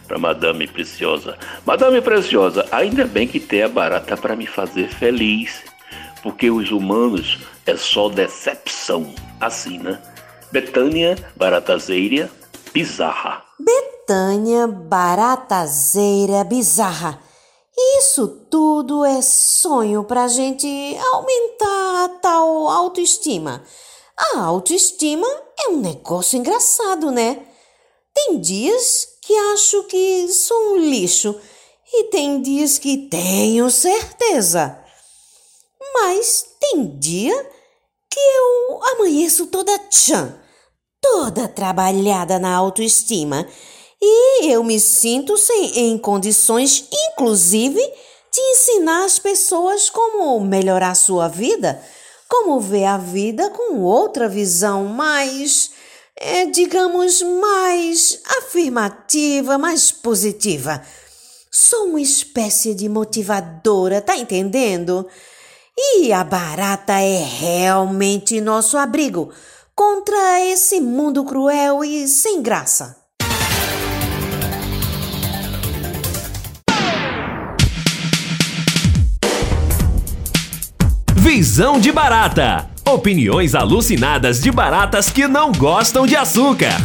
para 0.08 0.18
Madame 0.18 0.66
Preciosa. 0.66 1.36
Madame 1.66 2.00
Preciosa, 2.00 2.66
ainda 2.72 3.04
bem 3.04 3.28
que 3.28 3.38
tem 3.38 3.62
a 3.62 3.68
barata 3.68 4.16
para 4.16 4.34
me 4.34 4.46
fazer 4.46 4.88
feliz, 4.88 5.62
porque 6.22 6.50
os 6.50 6.70
humanos 6.70 7.38
é 7.66 7.76
só 7.76 8.08
decepção. 8.08 9.14
Assim, 9.38 9.78
né? 9.78 10.00
Betânia 10.50 11.16
Baratazeira 11.36 12.30
Bizarra. 12.72 13.42
Betânia 13.58 14.66
baratazeira 14.66 16.44
bizarra. 16.44 17.18
Isso 18.10 18.26
tudo 18.50 19.04
é 19.04 19.22
sonho 19.22 20.02
para 20.02 20.24
a 20.24 20.28
gente 20.28 20.66
aumentar 21.12 22.04
a 22.04 22.08
tal 22.20 22.68
autoestima. 22.68 23.62
A 24.34 24.40
autoestima 24.40 25.28
é 25.60 25.68
um 25.68 25.76
negócio 25.76 26.36
engraçado, 26.36 27.12
né? 27.12 27.46
Tem 28.12 28.40
dias 28.40 29.06
que 29.22 29.32
acho 29.52 29.84
que 29.84 30.26
sou 30.26 30.72
um 30.72 30.76
lixo 30.78 31.40
e 31.94 32.04
tem 32.10 32.42
dias 32.42 32.78
que 32.78 33.08
tenho 33.08 33.70
certeza. 33.70 34.76
Mas 35.94 36.46
tem 36.58 36.98
dia 36.98 37.48
que 38.10 38.18
eu 38.18 38.80
amanheço 38.96 39.46
toda 39.46 39.78
tchan, 39.88 40.36
toda 41.00 41.46
trabalhada 41.46 42.40
na 42.40 42.56
autoestima 42.56 43.46
e 44.02 44.50
eu 44.50 44.64
me 44.64 44.80
sinto 44.80 45.36
sem, 45.36 45.78
em 45.78 45.98
condições, 45.98 46.86
inclusive, 46.90 47.80
de 48.32 48.40
ensinar 48.40 49.04
as 49.04 49.18
pessoas 49.18 49.90
como 49.90 50.40
melhorar 50.40 50.94
sua 50.94 51.28
vida, 51.28 51.82
como 52.28 52.60
ver 52.60 52.84
a 52.84 52.96
vida 52.96 53.50
com 53.50 53.80
outra 53.80 54.28
visão 54.28 54.84
mais, 54.84 55.72
é, 56.16 56.46
digamos, 56.46 57.20
mais 57.22 58.20
afirmativa, 58.38 59.58
mais 59.58 59.90
positiva. 59.92 60.82
Sou 61.50 61.88
uma 61.88 62.00
espécie 62.00 62.74
de 62.74 62.88
motivadora, 62.88 64.00
tá 64.00 64.16
entendendo? 64.16 65.06
E 65.76 66.12
a 66.12 66.22
barata 66.22 66.92
é 66.92 67.24
realmente 67.24 68.40
nosso 68.40 68.78
abrigo, 68.78 69.32
contra 69.74 70.40
esse 70.46 70.80
mundo 70.80 71.24
cruel 71.24 71.82
e 71.82 72.06
sem 72.06 72.40
graça. 72.40 72.99
Visão 81.40 81.80
de 81.80 81.90
Barata. 81.90 82.68
Opiniões 82.86 83.54
alucinadas 83.54 84.42
de 84.42 84.52
baratas 84.52 85.08
que 85.08 85.26
não 85.26 85.50
gostam 85.50 86.06
de 86.06 86.14
açúcar. 86.14 86.76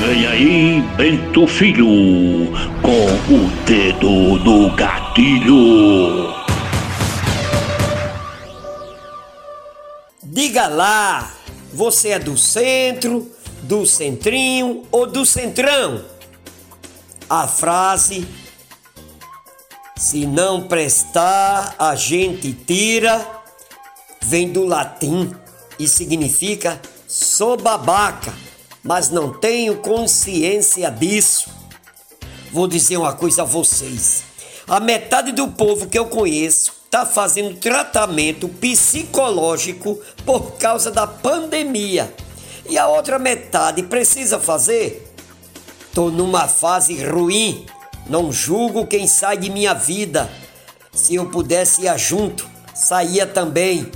Vem 0.00 0.26
aí, 0.26 0.82
Bento 0.96 1.46
Filho, 1.46 1.84
com 2.80 3.34
o 3.34 3.50
dedo 3.66 4.42
no 4.42 4.74
gatilho. 4.74 6.32
Diga 10.22 10.68
lá, 10.68 11.34
você 11.74 12.08
é 12.08 12.18
do 12.18 12.34
centro, 12.38 13.30
do 13.68 13.86
centrinho 13.86 14.86
ou 14.90 15.06
do 15.06 15.26
centrão? 15.26 16.02
A 17.28 17.46
frase 17.46 18.26
se 19.94 20.26
não 20.26 20.62
prestar, 20.62 21.74
a 21.78 21.94
gente 21.94 22.52
tira, 22.52 23.26
vem 24.22 24.48
do 24.48 24.64
latim 24.64 25.30
e 25.78 25.86
significa 25.86 26.80
sou 27.06 27.56
babaca, 27.56 28.32
mas 28.82 29.10
não 29.10 29.32
tenho 29.32 29.76
consciência 29.78 30.90
disso. 30.90 31.50
Vou 32.50 32.66
dizer 32.66 32.96
uma 32.96 33.12
coisa 33.12 33.42
a 33.42 33.44
vocês: 33.44 34.22
a 34.66 34.80
metade 34.80 35.32
do 35.32 35.48
povo 35.48 35.88
que 35.88 35.98
eu 35.98 36.06
conheço 36.06 36.72
está 36.86 37.04
fazendo 37.04 37.58
tratamento 37.58 38.48
psicológico 38.48 40.00
por 40.24 40.52
causa 40.52 40.90
da 40.90 41.06
pandemia. 41.06 42.14
E 42.68 42.76
a 42.76 42.86
outra 42.86 43.18
metade 43.18 43.82
precisa 43.82 44.38
fazer? 44.38 45.10
Tô 45.94 46.10
numa 46.10 46.46
fase 46.46 47.02
ruim, 47.02 47.64
não 48.06 48.30
julgo 48.30 48.86
quem 48.86 49.06
sai 49.06 49.38
de 49.38 49.50
minha 49.50 49.72
vida. 49.72 50.30
Se 50.92 51.14
eu 51.14 51.26
pudesse 51.30 51.86
ir 51.86 51.98
junto, 51.98 52.46
saía 52.74 53.26
também. 53.26 53.90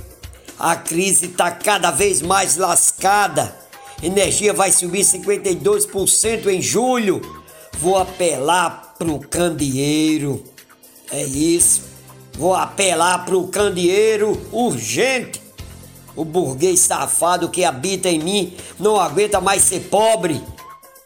A 0.57 0.75
crise 0.75 1.29
tá 1.29 1.51
cada 1.51 1.91
vez 1.91 2.21
mais 2.21 2.57
lascada. 2.57 3.55
Energia 4.01 4.53
vai 4.53 4.71
subir 4.71 5.01
52% 5.01 6.47
em 6.47 6.61
julho. 6.61 7.21
Vou 7.79 7.97
apelar 7.97 8.95
pro 8.97 9.19
candeeiro. 9.19 10.43
É 11.11 11.23
isso. 11.23 11.83
Vou 12.33 12.55
apelar 12.55 13.25
pro 13.25 13.47
candeeiro 13.47 14.41
urgente. 14.51 15.42
O 16.15 16.23
burguês 16.23 16.81
safado 16.81 17.49
que 17.49 17.65
habita 17.65 18.09
em 18.09 18.19
mim 18.19 18.55
não 18.79 18.99
aguenta 18.99 19.41
mais 19.41 19.63
ser 19.63 19.79
pobre. 19.89 20.39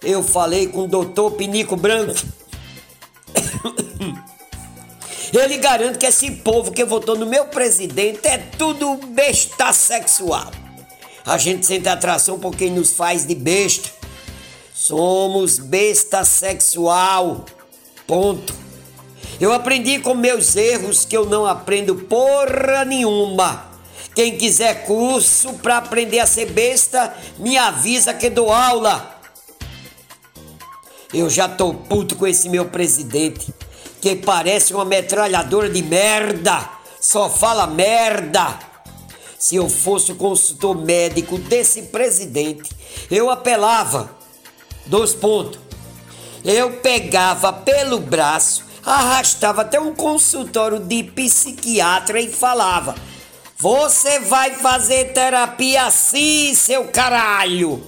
Eu 0.04 0.22
falei 0.22 0.68
com 0.68 0.84
o 0.84 0.88
doutor 0.88 1.32
Pinico 1.32 1.76
Branco. 1.76 2.14
Ele 5.34 5.58
garante 5.58 5.98
que 5.98 6.06
esse 6.06 6.32
povo 6.32 6.72
que 6.72 6.86
votou 6.86 7.18
no 7.18 7.26
meu 7.26 7.46
presidente 7.46 8.28
é 8.28 8.38
tudo 8.38 8.96
besta 9.08 9.74
sexual. 9.74 10.52
A 11.26 11.38
gente 11.38 11.66
sente 11.66 11.90
atração 11.90 12.40
por 12.40 12.56
quem 12.56 12.72
nos 12.72 12.94
faz 12.94 13.26
de 13.26 13.36
besta. 13.36 13.90
Somos 14.74 15.60
besta 15.60 16.24
sexual. 16.24 17.44
Ponto. 18.06 18.54
Eu 19.40 19.52
aprendi 19.52 20.00
com 20.00 20.14
meus 20.14 20.56
erros 20.56 21.04
que 21.04 21.18
eu 21.18 21.26
não 21.26 21.46
aprendo 21.46 21.96
porra 21.96 22.86
nenhuma. 22.86 23.67
Quem 24.18 24.36
quiser 24.36 24.84
curso 24.88 25.54
para 25.62 25.78
aprender 25.78 26.18
a 26.18 26.26
ser 26.26 26.48
besta, 26.48 27.16
me 27.38 27.56
avisa 27.56 28.16
que 28.16 28.32
dou 28.32 28.52
aula. 28.52 29.16
Eu 31.14 31.30
já 31.30 31.48
tô 31.48 31.72
puto 31.72 32.16
com 32.16 32.26
esse 32.26 32.50
meu 32.50 32.66
presidente, 32.66 33.54
que 34.02 34.16
parece 34.16 34.74
uma 34.74 34.84
metralhadora 34.84 35.70
de 35.70 35.84
merda. 35.84 36.68
Só 37.00 37.30
fala 37.30 37.68
merda. 37.68 38.58
Se 39.38 39.58
eu 39.58 39.70
fosse 39.70 40.14
o 40.14 40.16
consultor 40.16 40.76
médico 40.76 41.38
desse 41.38 41.84
presidente, 41.84 42.72
eu 43.12 43.30
apelava. 43.30 44.10
Dois 44.88 45.14
pontos. 45.14 45.60
Eu 46.44 46.78
pegava 46.78 47.54
pelo 47.54 48.00
braço, 48.00 48.66
arrastava 48.84 49.62
até 49.62 49.80
um 49.80 49.94
consultório 49.94 50.80
de 50.80 51.04
psiquiatra 51.04 52.20
e 52.20 52.32
falava: 52.32 52.96
Você 53.60 54.20
vai 54.20 54.52
fazer 54.52 55.14
terapia 55.14 55.86
assim, 55.86 56.54
seu 56.54 56.90
caralho! 56.90 57.84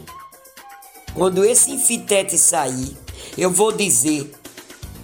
Quando 1.13 1.45
esse 1.45 1.69
infitete 1.69 2.39
sair, 2.39 2.97
eu 3.37 3.51
vou 3.51 3.71
dizer: 3.71 4.33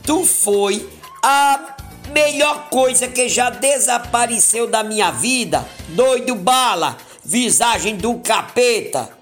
Tu 0.01 0.25
foi 0.25 0.89
a 1.21 1.75
melhor 2.11 2.67
coisa 2.71 3.07
que 3.07 3.29
já 3.29 3.51
desapareceu 3.51 4.65
da 4.65 4.83
minha 4.83 5.11
vida, 5.11 5.63
doido 5.89 6.33
bala, 6.33 6.97
visagem 7.23 7.95
do 7.97 8.15
capeta. 8.15 9.14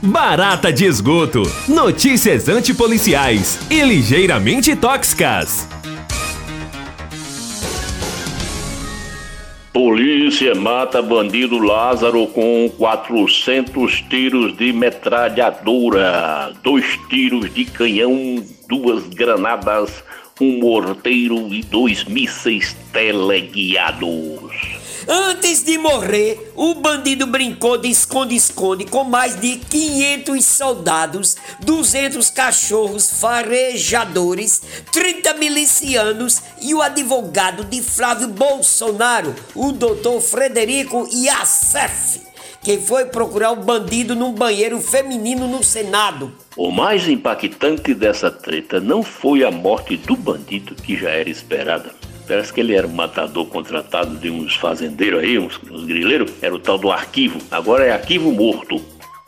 Barata 0.00 0.72
de 0.72 0.84
esgoto. 0.84 1.42
Notícias 1.66 2.48
antipoliciais 2.48 3.58
e 3.68 3.82
ligeiramente 3.82 4.76
tóxicas. 4.76 5.68
Polícia 9.72 10.54
mata 10.54 11.02
bandido 11.02 11.58
Lázaro 11.58 12.28
com 12.28 12.70
400 12.78 14.02
tiros 14.02 14.56
de 14.56 14.72
metralhadora, 14.72 16.52
dois 16.62 16.96
tiros 17.08 17.52
de 17.52 17.64
canhão, 17.64 18.36
duas 18.68 19.08
granadas, 19.08 20.04
um 20.40 20.60
morteiro 20.60 21.52
e 21.52 21.60
dois 21.62 22.04
mísseis 22.04 22.76
teleguiados. 22.92 24.77
Antes 25.10 25.64
de 25.64 25.78
morrer, 25.78 26.52
o 26.54 26.74
bandido 26.74 27.26
brincou 27.26 27.78
de 27.78 27.88
esconde-esconde 27.88 28.84
com 28.84 29.04
mais 29.04 29.40
de 29.40 29.56
500 29.56 30.44
soldados, 30.44 31.34
200 31.64 32.28
cachorros 32.28 33.18
farejadores, 33.18 34.60
30 34.92 35.32
milicianos 35.32 36.42
e 36.60 36.74
o 36.74 36.82
advogado 36.82 37.64
de 37.64 37.80
Flávio 37.80 38.28
Bolsonaro, 38.28 39.34
o 39.54 39.72
doutor 39.72 40.20
Frederico 40.20 41.08
Yassef, 41.10 42.20
que 42.62 42.76
foi 42.76 43.06
procurar 43.06 43.52
o 43.52 43.64
bandido 43.64 44.14
num 44.14 44.34
banheiro 44.34 44.78
feminino 44.78 45.48
no 45.48 45.64
Senado. 45.64 46.30
O 46.54 46.70
mais 46.70 47.08
impactante 47.08 47.94
dessa 47.94 48.30
treta 48.30 48.78
não 48.78 49.02
foi 49.02 49.42
a 49.42 49.50
morte 49.50 49.96
do 49.96 50.14
bandido, 50.14 50.74
que 50.74 50.98
já 50.98 51.08
era 51.08 51.30
esperada. 51.30 51.94
Parece 52.28 52.52
que 52.52 52.60
ele 52.60 52.74
era 52.74 52.86
um 52.86 52.92
matador 52.92 53.46
contratado 53.46 54.14
de 54.16 54.28
uns 54.28 54.54
fazendeiros 54.54 55.20
aí, 55.20 55.38
uns, 55.38 55.58
uns 55.70 55.84
grileiros. 55.86 56.30
Era 56.42 56.54
o 56.54 56.58
tal 56.58 56.76
do 56.76 56.92
arquivo. 56.92 57.38
Agora 57.50 57.86
é 57.86 57.90
arquivo 57.90 58.30
morto. 58.30 58.84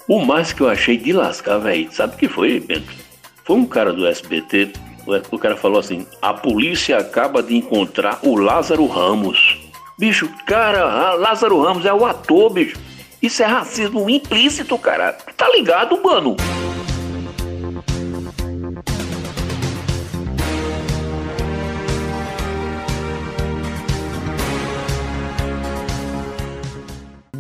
O 0.07 0.19
mais 0.23 0.53
que 0.53 0.61
eu 0.61 0.69
achei 0.69 0.99
de 0.99 1.13
lascar, 1.13 1.59
velho, 1.59 1.91
sabe 1.91 2.15
o 2.15 2.19
que 2.19 2.29
foi, 2.29 2.61
Bento? 2.61 2.93
Foi 3.45 3.57
um 3.57 3.65
cara 3.65 3.93
do 3.93 4.07
SBT. 4.07 4.73
O 5.31 5.39
cara 5.39 5.57
falou 5.57 5.79
assim: 5.79 6.07
a 6.21 6.35
polícia 6.35 6.99
acaba 6.99 7.43
de 7.43 7.57
encontrar 7.57 8.19
o 8.23 8.37
Lázaro 8.37 8.87
Ramos. 8.87 9.57
Bicho, 9.99 10.29
cara, 10.47 11.15
Lázaro 11.15 11.63
Ramos 11.63 11.87
é 11.87 11.93
o 11.93 12.05
ator, 12.05 12.51
bicho. 12.51 12.79
Isso 13.23 13.43
é 13.43 13.47
racismo 13.47 14.09
implícito, 14.09 14.77
cara. 14.79 15.13
Tá 15.37 15.49
ligado, 15.51 16.03
mano? 16.03 16.37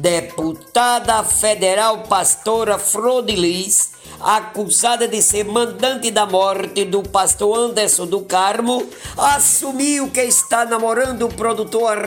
Deputada 0.01 1.23
federal 1.23 2.05
pastora 2.09 2.79
Frodilis, 2.79 3.93
acusada 4.19 5.07
de 5.07 5.21
ser 5.21 5.45
mandante 5.45 6.11
da 6.11 6.25
morte 6.25 6.87
do 6.87 7.03
pastor 7.03 7.59
Anderson 7.59 8.07
do 8.07 8.23
Carmo, 8.23 8.83
assumiu 9.19 10.09
que 10.09 10.23
está 10.23 10.65
namorando 10.65 11.27
o 11.27 11.29
produtor 11.29 11.99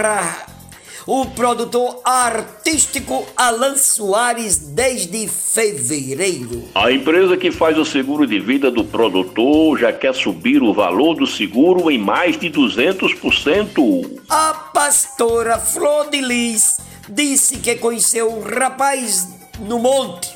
o 1.06 1.26
produtor 1.28 2.00
artístico 2.04 3.28
Alan 3.38 3.76
Soares 3.76 4.58
desde 4.58 5.28
fevereiro. 5.28 6.64
A 6.74 6.92
empresa 6.92 7.38
que 7.38 7.52
faz 7.52 7.78
o 7.78 7.86
seguro 7.86 8.26
de 8.26 8.40
vida 8.40 8.72
do 8.72 8.86
produtor 8.86 9.78
já 9.78 9.94
quer 9.94 10.16
subir 10.16 10.64
o 10.64 10.74
valor 10.74 11.16
do 11.16 11.28
seguro 11.28 11.92
em 11.92 12.00
mais 12.00 12.40
de 12.40 12.50
200%. 12.50 14.22
A 14.30 14.54
pastora 14.74 15.60
Flor 15.60 16.10
de 16.10 16.22
Lis 16.22 16.78
disse 17.10 17.58
que 17.58 17.76
conheceu 17.76 18.32
um 18.32 18.42
rapaz 18.42 19.28
no 19.60 19.80
monte 19.80 20.36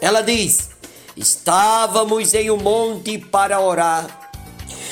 Ela 0.00 0.22
diz: 0.22 0.70
Estávamos 1.16 2.34
em 2.34 2.50
um 2.50 2.56
monte 2.56 3.18
para 3.18 3.60
orar. 3.60 4.30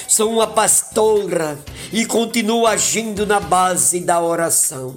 Sou 0.09 0.33
uma 0.33 0.47
pastora 0.47 1.59
e 1.93 2.05
continuo 2.05 2.67
agindo 2.67 3.27
na 3.27 3.41
base 3.41 4.01
da 4.01 4.21
oração. 4.21 4.97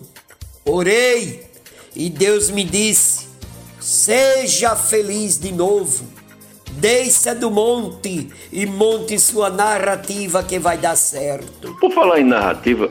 Orei 0.66 1.48
e 1.96 2.10
Deus 2.10 2.50
me 2.50 2.64
disse: 2.64 3.28
Seja 3.80 4.76
feliz 4.76 5.38
de 5.38 5.52
novo. 5.52 6.06
Desça 6.72 7.36
do 7.36 7.52
monte 7.52 8.30
e 8.52 8.66
monte 8.66 9.20
sua 9.20 9.50
narrativa 9.50 10.44
que 10.44 10.58
vai 10.58 10.78
dar 10.78 10.96
certo. 10.96 11.76
Por 11.76 11.92
falar 11.92 12.22
em 12.22 12.24
narrativa, 12.24 12.90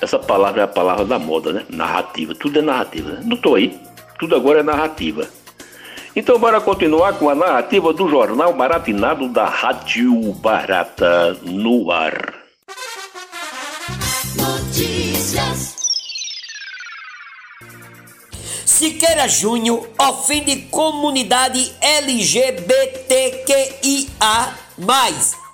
essa 0.00 0.18
palavra 0.18 0.62
é 0.62 0.64
a 0.64 0.68
palavra 0.68 1.04
da 1.04 1.18
moda, 1.18 1.52
né? 1.52 1.64
Narrativa. 1.68 2.34
Tudo 2.34 2.58
é 2.58 2.62
narrativa, 2.62 3.10
né? 3.10 3.20
Não 3.24 3.36
tô 3.36 3.54
aí. 3.54 3.78
Tudo 4.18 4.34
agora 4.34 4.60
é 4.60 4.62
narrativa. 4.62 5.28
Então, 6.14 6.38
bora 6.38 6.60
continuar 6.60 7.14
com 7.14 7.28
a 7.30 7.34
narrativa 7.34 7.92
do 7.92 8.08
Jornal 8.08 8.52
Baratinado 8.52 9.28
da 9.28 9.44
Rádio 9.44 10.32
Barata 10.34 11.34
no 11.42 11.90
ar. 11.92 12.34
Notícias. 14.36 15.76
Siqueira 18.64 19.28
Júnior 19.28 19.86
ofende 19.98 20.56
comunidade 20.70 21.72
LGBTQIA+, 21.80 22.54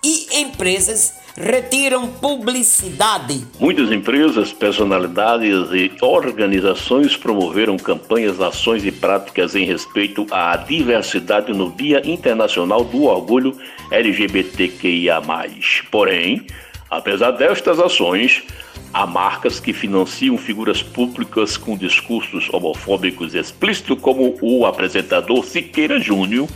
e 0.02 0.40
empresas 0.40 1.14
retiram 1.36 2.08
publicidade. 2.08 3.46
Muitas 3.60 3.92
empresas, 3.92 4.52
personalidades 4.52 5.70
e 5.72 5.92
organizações 6.00 7.16
promoveram 7.16 7.76
campanhas, 7.76 8.40
ações 8.40 8.84
e 8.84 8.90
práticas 8.90 9.54
em 9.54 9.64
respeito 9.64 10.26
à 10.30 10.56
diversidade 10.56 11.52
no 11.52 11.70
Dia 11.70 12.00
Internacional 12.04 12.84
do 12.84 13.04
Orgulho 13.04 13.56
LGBTQIA. 13.90 15.20
Porém, 15.90 16.46
apesar 16.90 17.32
destas 17.32 17.78
ações, 17.78 18.42
há 18.92 19.06
marcas 19.06 19.60
que 19.60 19.72
financiam 19.72 20.38
figuras 20.38 20.82
públicas 20.82 21.56
com 21.56 21.76
discursos 21.76 22.48
homofóbicos 22.52 23.34
explícitos, 23.34 24.00
como 24.00 24.36
o 24.40 24.64
apresentador 24.64 25.44
Siqueira 25.44 26.00
Júnior, 26.00 26.48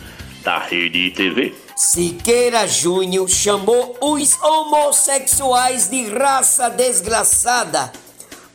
da 0.43 0.57
Rede 0.57 1.11
TV. 1.11 1.53
Siqueira 1.83 2.67
Júnior 2.67 3.27
chamou 3.27 3.97
os 3.99 4.39
homossexuais 4.39 5.89
de 5.89 6.09
raça 6.09 6.69
desgraçada. 6.69 7.91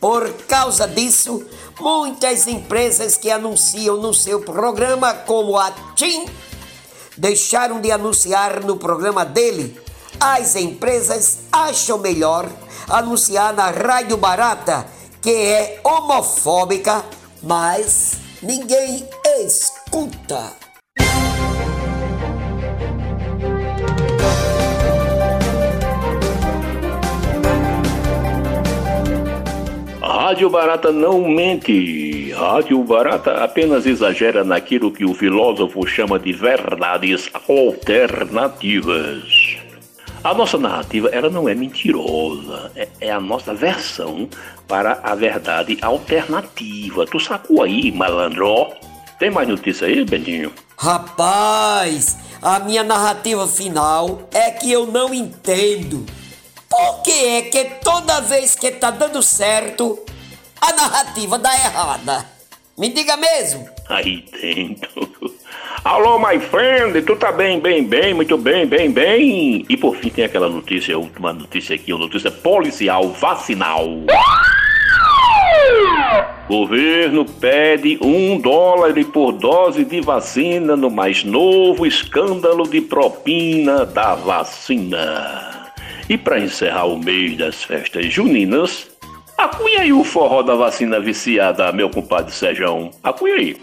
Por 0.01 0.33
causa 0.45 0.87
disso, 0.87 1.45
muitas 1.81 2.47
empresas 2.47 3.17
que 3.17 3.29
anunciam 3.29 3.97
no 3.97 4.15
seu 4.15 4.43
programa, 4.43 5.13
como 5.13 5.59
a 5.59 5.73
TIM, 5.97 6.25
deixaram 7.17 7.81
de 7.81 7.91
anunciar 7.91 8.63
no 8.63 8.77
programa 8.77 9.25
dele. 9.25 9.77
As 10.21 10.55
empresas 10.55 11.39
acham 11.51 11.99
melhor 11.99 12.49
anunciar 12.89 13.53
na 13.53 13.71
Rádio 13.71 14.17
Barata, 14.17 14.87
que 15.21 15.31
é 15.31 15.81
homofóbica, 15.83 17.05
mas 17.43 18.13
ninguém 18.41 19.05
escuta. 19.41 20.66
Rádio 30.27 30.51
Barata 30.51 30.91
não 30.91 31.23
mente. 31.23 32.33
Rádio 32.33 32.83
Barata 32.83 33.45
apenas 33.45 33.87
exagera 33.87 34.43
naquilo 34.43 34.91
que 34.91 35.05
o 35.05 35.15
filósofo 35.15 35.87
chama 35.87 36.19
de 36.19 36.33
verdades 36.33 37.31
alternativas. 37.49 39.57
A 40.25 40.35
nossa 40.35 40.59
narrativa 40.59 41.09
ela 41.13 41.31
não 41.31 41.49
é 41.49 41.55
mentirosa, 41.55 42.73
é, 42.75 42.89
é 43.03 43.13
a 43.13 43.21
nossa 43.21 43.55
versão 43.55 44.29
para 44.67 44.99
a 45.01 45.15
verdade 45.15 45.79
alternativa. 45.81 47.07
Tu 47.07 47.21
sacou 47.21 47.63
aí, 47.63 47.93
malandro? 47.93 48.73
Tem 49.21 49.31
mais 49.31 49.47
notícia 49.47 49.87
aí, 49.87 50.05
Bentinho? 50.05 50.51
Rapaz, 50.77 52.19
a 52.43 52.59
minha 52.59 52.83
narrativa 52.83 53.47
final 53.47 54.23
é 54.33 54.51
que 54.51 54.73
eu 54.73 54.89
não 54.89 55.15
entendo. 55.15 56.05
Por 56.69 57.03
que 57.05 57.13
é 57.13 57.43
que 57.43 57.65
toda 57.85 58.21
vez 58.23 58.57
que 58.57 58.73
tá 58.73 58.91
dando 58.91 59.23
certo, 59.23 60.05
a 60.61 60.73
narrativa 60.73 61.39
dá 61.39 61.55
errada? 61.55 62.27
Me 62.77 62.91
diga 62.91 63.17
mesmo. 63.17 63.69
Aí 63.89 64.25
dentro. 64.41 65.35
Alô, 65.85 66.19
my 66.19 66.39
friend, 66.41 67.01
tu 67.03 67.15
tá 67.17 67.31
bem, 67.31 67.61
bem, 67.61 67.85
bem, 67.85 68.13
muito 68.13 68.37
bem, 68.37 68.67
bem, 68.67 68.91
bem. 68.91 69.65
E 69.69 69.77
por 69.77 69.97
fim 69.97 70.11
tem 70.11 70.25
aquela 70.25 70.49
notícia, 70.49 70.95
a 70.95 70.99
última 70.99 71.33
notícia 71.33 71.77
aqui, 71.77 71.93
uma 71.93 72.07
notícia 72.07 72.31
policial 72.31 73.09
vacinal. 73.11 73.87
Governo 76.49 77.25
pede 77.25 77.99
um 78.03 78.39
dólar 78.39 78.95
por 79.13 79.33
dose 79.33 79.85
de 79.85 80.01
vacina 80.01 80.77
no 80.77 80.91
mais 80.91 81.25
novo 81.25 81.87
escândalo 81.87 82.69
de 82.69 82.81
propina 82.81 83.87
da 83.87 84.15
vacina. 84.15 85.73
E 86.09 86.17
para 86.17 86.39
encerrar 86.39 86.87
o 86.87 86.99
mês 86.99 87.37
das 87.37 87.65
festas 87.65 88.13
juninas, 88.13 88.89
acunha 89.37 89.81
aí 89.81 89.93
o 89.93 90.05
forró 90.05 90.43
da 90.43 90.55
vacina 90.55 91.01
viciada, 91.01 91.73
meu 91.73 91.91
compadre 91.91 92.33
Sejão. 92.33 92.91
Acunha 93.03 93.35
aí. 93.35 93.61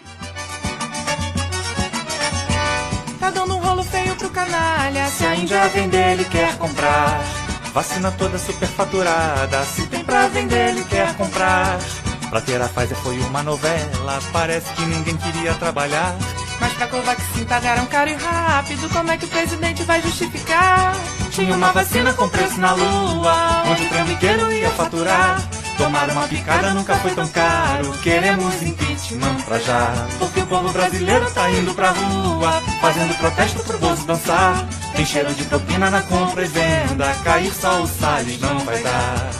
Tá 3.19 3.29
dando 3.29 3.55
um 3.55 3.59
rolo 3.59 3.83
feio 3.83 4.15
pro 4.15 4.29
canalha. 4.29 5.05
Se 5.07 5.25
a 5.25 5.35
Índia 5.35 5.67
vender, 5.69 6.13
ele 6.13 6.25
quer 6.25 6.57
comprar. 6.57 7.21
Vacina 7.73 8.11
toda 8.11 8.37
superfaturada. 8.37 9.63
Se 9.63 9.87
tem 9.87 10.03
pra 10.03 10.27
vender, 10.27 10.69
ele 10.69 10.83
quer 10.83 11.15
comprar. 11.15 11.79
Pra 12.29 12.41
ter 12.41 12.61
a 12.61 12.67
Pfizer 12.67 12.97
foi 12.97 13.17
uma 13.19 13.43
novela. 13.43 14.19
Parece 14.31 14.71
que 14.73 14.81
ninguém 14.85 15.15
queria 15.17 15.53
trabalhar. 15.55 16.15
Mas 16.59 16.73
pra 16.73 16.87
Covaxin 16.87 17.45
pagaram 17.45 17.85
caro 17.87 18.09
e 18.09 18.13
rápido. 18.13 18.89
Como 18.89 19.11
é 19.11 19.17
que 19.17 19.25
o 19.25 19.27
presidente 19.27 19.83
vai 19.83 20.01
justificar? 20.01 20.95
Tinha 21.33 21.55
uma 21.55 21.71
vacina 21.71 22.13
com 22.13 22.29
preço 22.29 22.59
na 22.59 22.73
lua. 22.73 23.63
Onde 23.67 23.85
o 23.85 23.89
trambiqueiro 23.89 24.53
ia 24.53 24.69
faturar. 24.69 25.41
Tomar 25.79 26.07
uma 26.11 26.27
picada 26.27 26.71
nunca 26.75 26.93
foi 26.97 27.09
tão 27.15 27.27
caro. 27.27 27.91
Queremos 28.03 28.61
impeachment 28.61 29.41
pra 29.43 29.57
já. 29.57 29.91
Porque 30.19 30.41
o 30.41 30.45
povo 30.45 30.71
brasileiro 30.71 31.25
tá 31.33 31.49
indo 31.49 31.73
pra 31.73 31.89
rua. 31.89 32.61
Fazendo 32.79 33.17
protesto 33.17 33.63
pro 33.63 33.79
Bozo 33.79 34.05
dançar. 34.05 34.63
Tem 34.95 35.03
cheiro 35.03 35.33
de 35.33 35.43
propina 35.45 35.89
na 35.89 36.03
compra 36.03 36.43
e 36.43 36.47
venda. 36.47 37.11
Cair 37.23 37.51
só 37.51 37.81
o 37.81 37.87
Salles 37.87 38.39
não 38.39 38.59
vai 38.59 38.77
dar. 38.83 39.31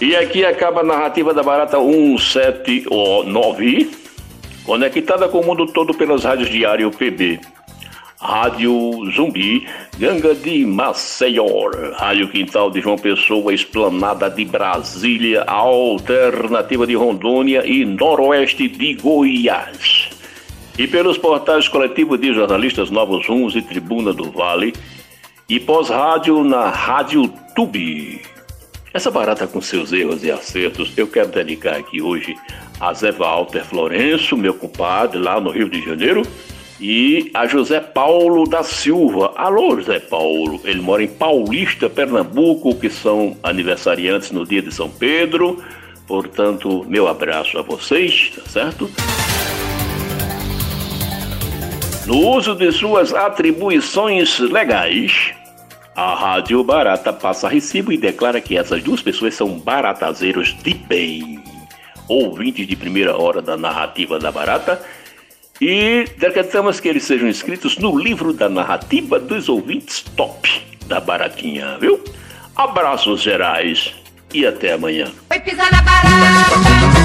E 0.00 0.14
aqui 0.14 0.44
acaba 0.44 0.82
a 0.82 0.84
narrativa 0.84 1.34
da 1.34 1.42
Barata 1.42 1.78
179, 1.78 3.90
conectada 4.64 5.26
com 5.26 5.40
o 5.40 5.44
mundo 5.44 5.66
todo 5.66 5.92
pelas 5.94 6.22
rádios 6.22 6.48
Diário 6.48 6.92
PB. 6.92 7.55
Rádio 8.20 9.10
Zumbi, 9.14 9.66
Ganga 9.98 10.34
de 10.34 10.64
Maceió, 10.64 11.70
Rádio 11.96 12.28
Quintal 12.28 12.70
de 12.70 12.80
João 12.80 12.96
Pessoa, 12.96 13.52
Esplanada 13.52 14.30
de 14.30 14.44
Brasília, 14.44 15.42
Alternativa 15.42 16.86
de 16.86 16.94
Rondônia 16.94 17.66
e 17.66 17.84
Noroeste 17.84 18.68
de 18.68 18.94
Goiás. 18.94 20.10
E 20.78 20.86
pelos 20.86 21.18
portais 21.18 21.68
coletivos 21.68 22.20
de 22.20 22.32
jornalistas 22.32 22.90
Novos 22.90 23.26
Rumos 23.26 23.54
e 23.54 23.62
Tribuna 23.62 24.12
do 24.12 24.30
Vale 24.30 24.72
e 25.48 25.60
pós-rádio 25.60 26.42
na 26.42 26.70
Rádio 26.70 27.28
Tubi. 27.54 28.20
Essa 28.92 29.10
barata 29.10 29.46
com 29.46 29.60
seus 29.60 29.92
erros 29.92 30.24
e 30.24 30.30
acertos, 30.30 30.90
eu 30.96 31.06
quero 31.06 31.28
dedicar 31.28 31.76
aqui 31.76 32.00
hoje 32.00 32.34
a 32.80 32.94
Zé 32.94 33.12
Walter 33.12 33.62
Florenço, 33.62 34.36
meu 34.38 34.54
compadre, 34.54 35.18
lá 35.18 35.38
no 35.38 35.50
Rio 35.50 35.68
de 35.68 35.82
Janeiro, 35.82 36.22
e 36.80 37.30
a 37.32 37.46
José 37.46 37.80
Paulo 37.80 38.48
da 38.48 38.62
Silva. 38.62 39.32
Alô, 39.36 39.76
José 39.76 39.98
Paulo. 39.98 40.60
Ele 40.64 40.80
mora 40.80 41.02
em 41.02 41.08
Paulista, 41.08 41.88
Pernambuco, 41.88 42.74
que 42.74 42.90
são 42.90 43.36
aniversariantes 43.42 44.30
no 44.30 44.44
dia 44.44 44.60
de 44.60 44.72
São 44.72 44.90
Pedro. 44.90 45.62
Portanto, 46.06 46.84
meu 46.86 47.08
abraço 47.08 47.58
a 47.58 47.62
vocês, 47.62 48.32
tá 48.36 48.42
certo? 48.48 48.90
No 52.06 52.36
uso 52.36 52.54
de 52.54 52.70
suas 52.70 53.12
atribuições 53.12 54.38
legais, 54.38 55.32
a 55.94 56.14
Rádio 56.14 56.62
Barata 56.62 57.12
passa 57.12 57.48
recibo 57.48 57.90
e 57.90 57.96
declara 57.96 58.40
que 58.40 58.56
essas 58.56 58.82
duas 58.82 59.02
pessoas 59.02 59.34
são 59.34 59.58
baratazeiros 59.58 60.56
de 60.62 60.74
bem. 60.74 61.42
Ouvintes 62.06 62.68
de 62.68 62.76
primeira 62.76 63.16
hora 63.16 63.42
da 63.42 63.56
narrativa 63.56 64.18
da 64.18 64.30
Barata 64.30 64.80
e 65.60 66.06
decretamos 66.18 66.80
que 66.80 66.88
eles 66.88 67.04
sejam 67.04 67.28
inscritos 67.28 67.78
no 67.78 67.98
livro 67.98 68.32
da 68.32 68.48
narrativa 68.48 69.18
dos 69.18 69.48
ouvintes 69.48 70.02
top 70.16 70.62
da 70.86 71.00
Baratinha, 71.00 71.78
viu? 71.78 72.02
Abraços 72.54 73.22
gerais 73.22 73.94
e 74.32 74.46
até 74.46 74.72
amanhã. 74.72 75.10
Pisar 75.44 75.70
na 75.70 75.82
barata. 75.82 76.95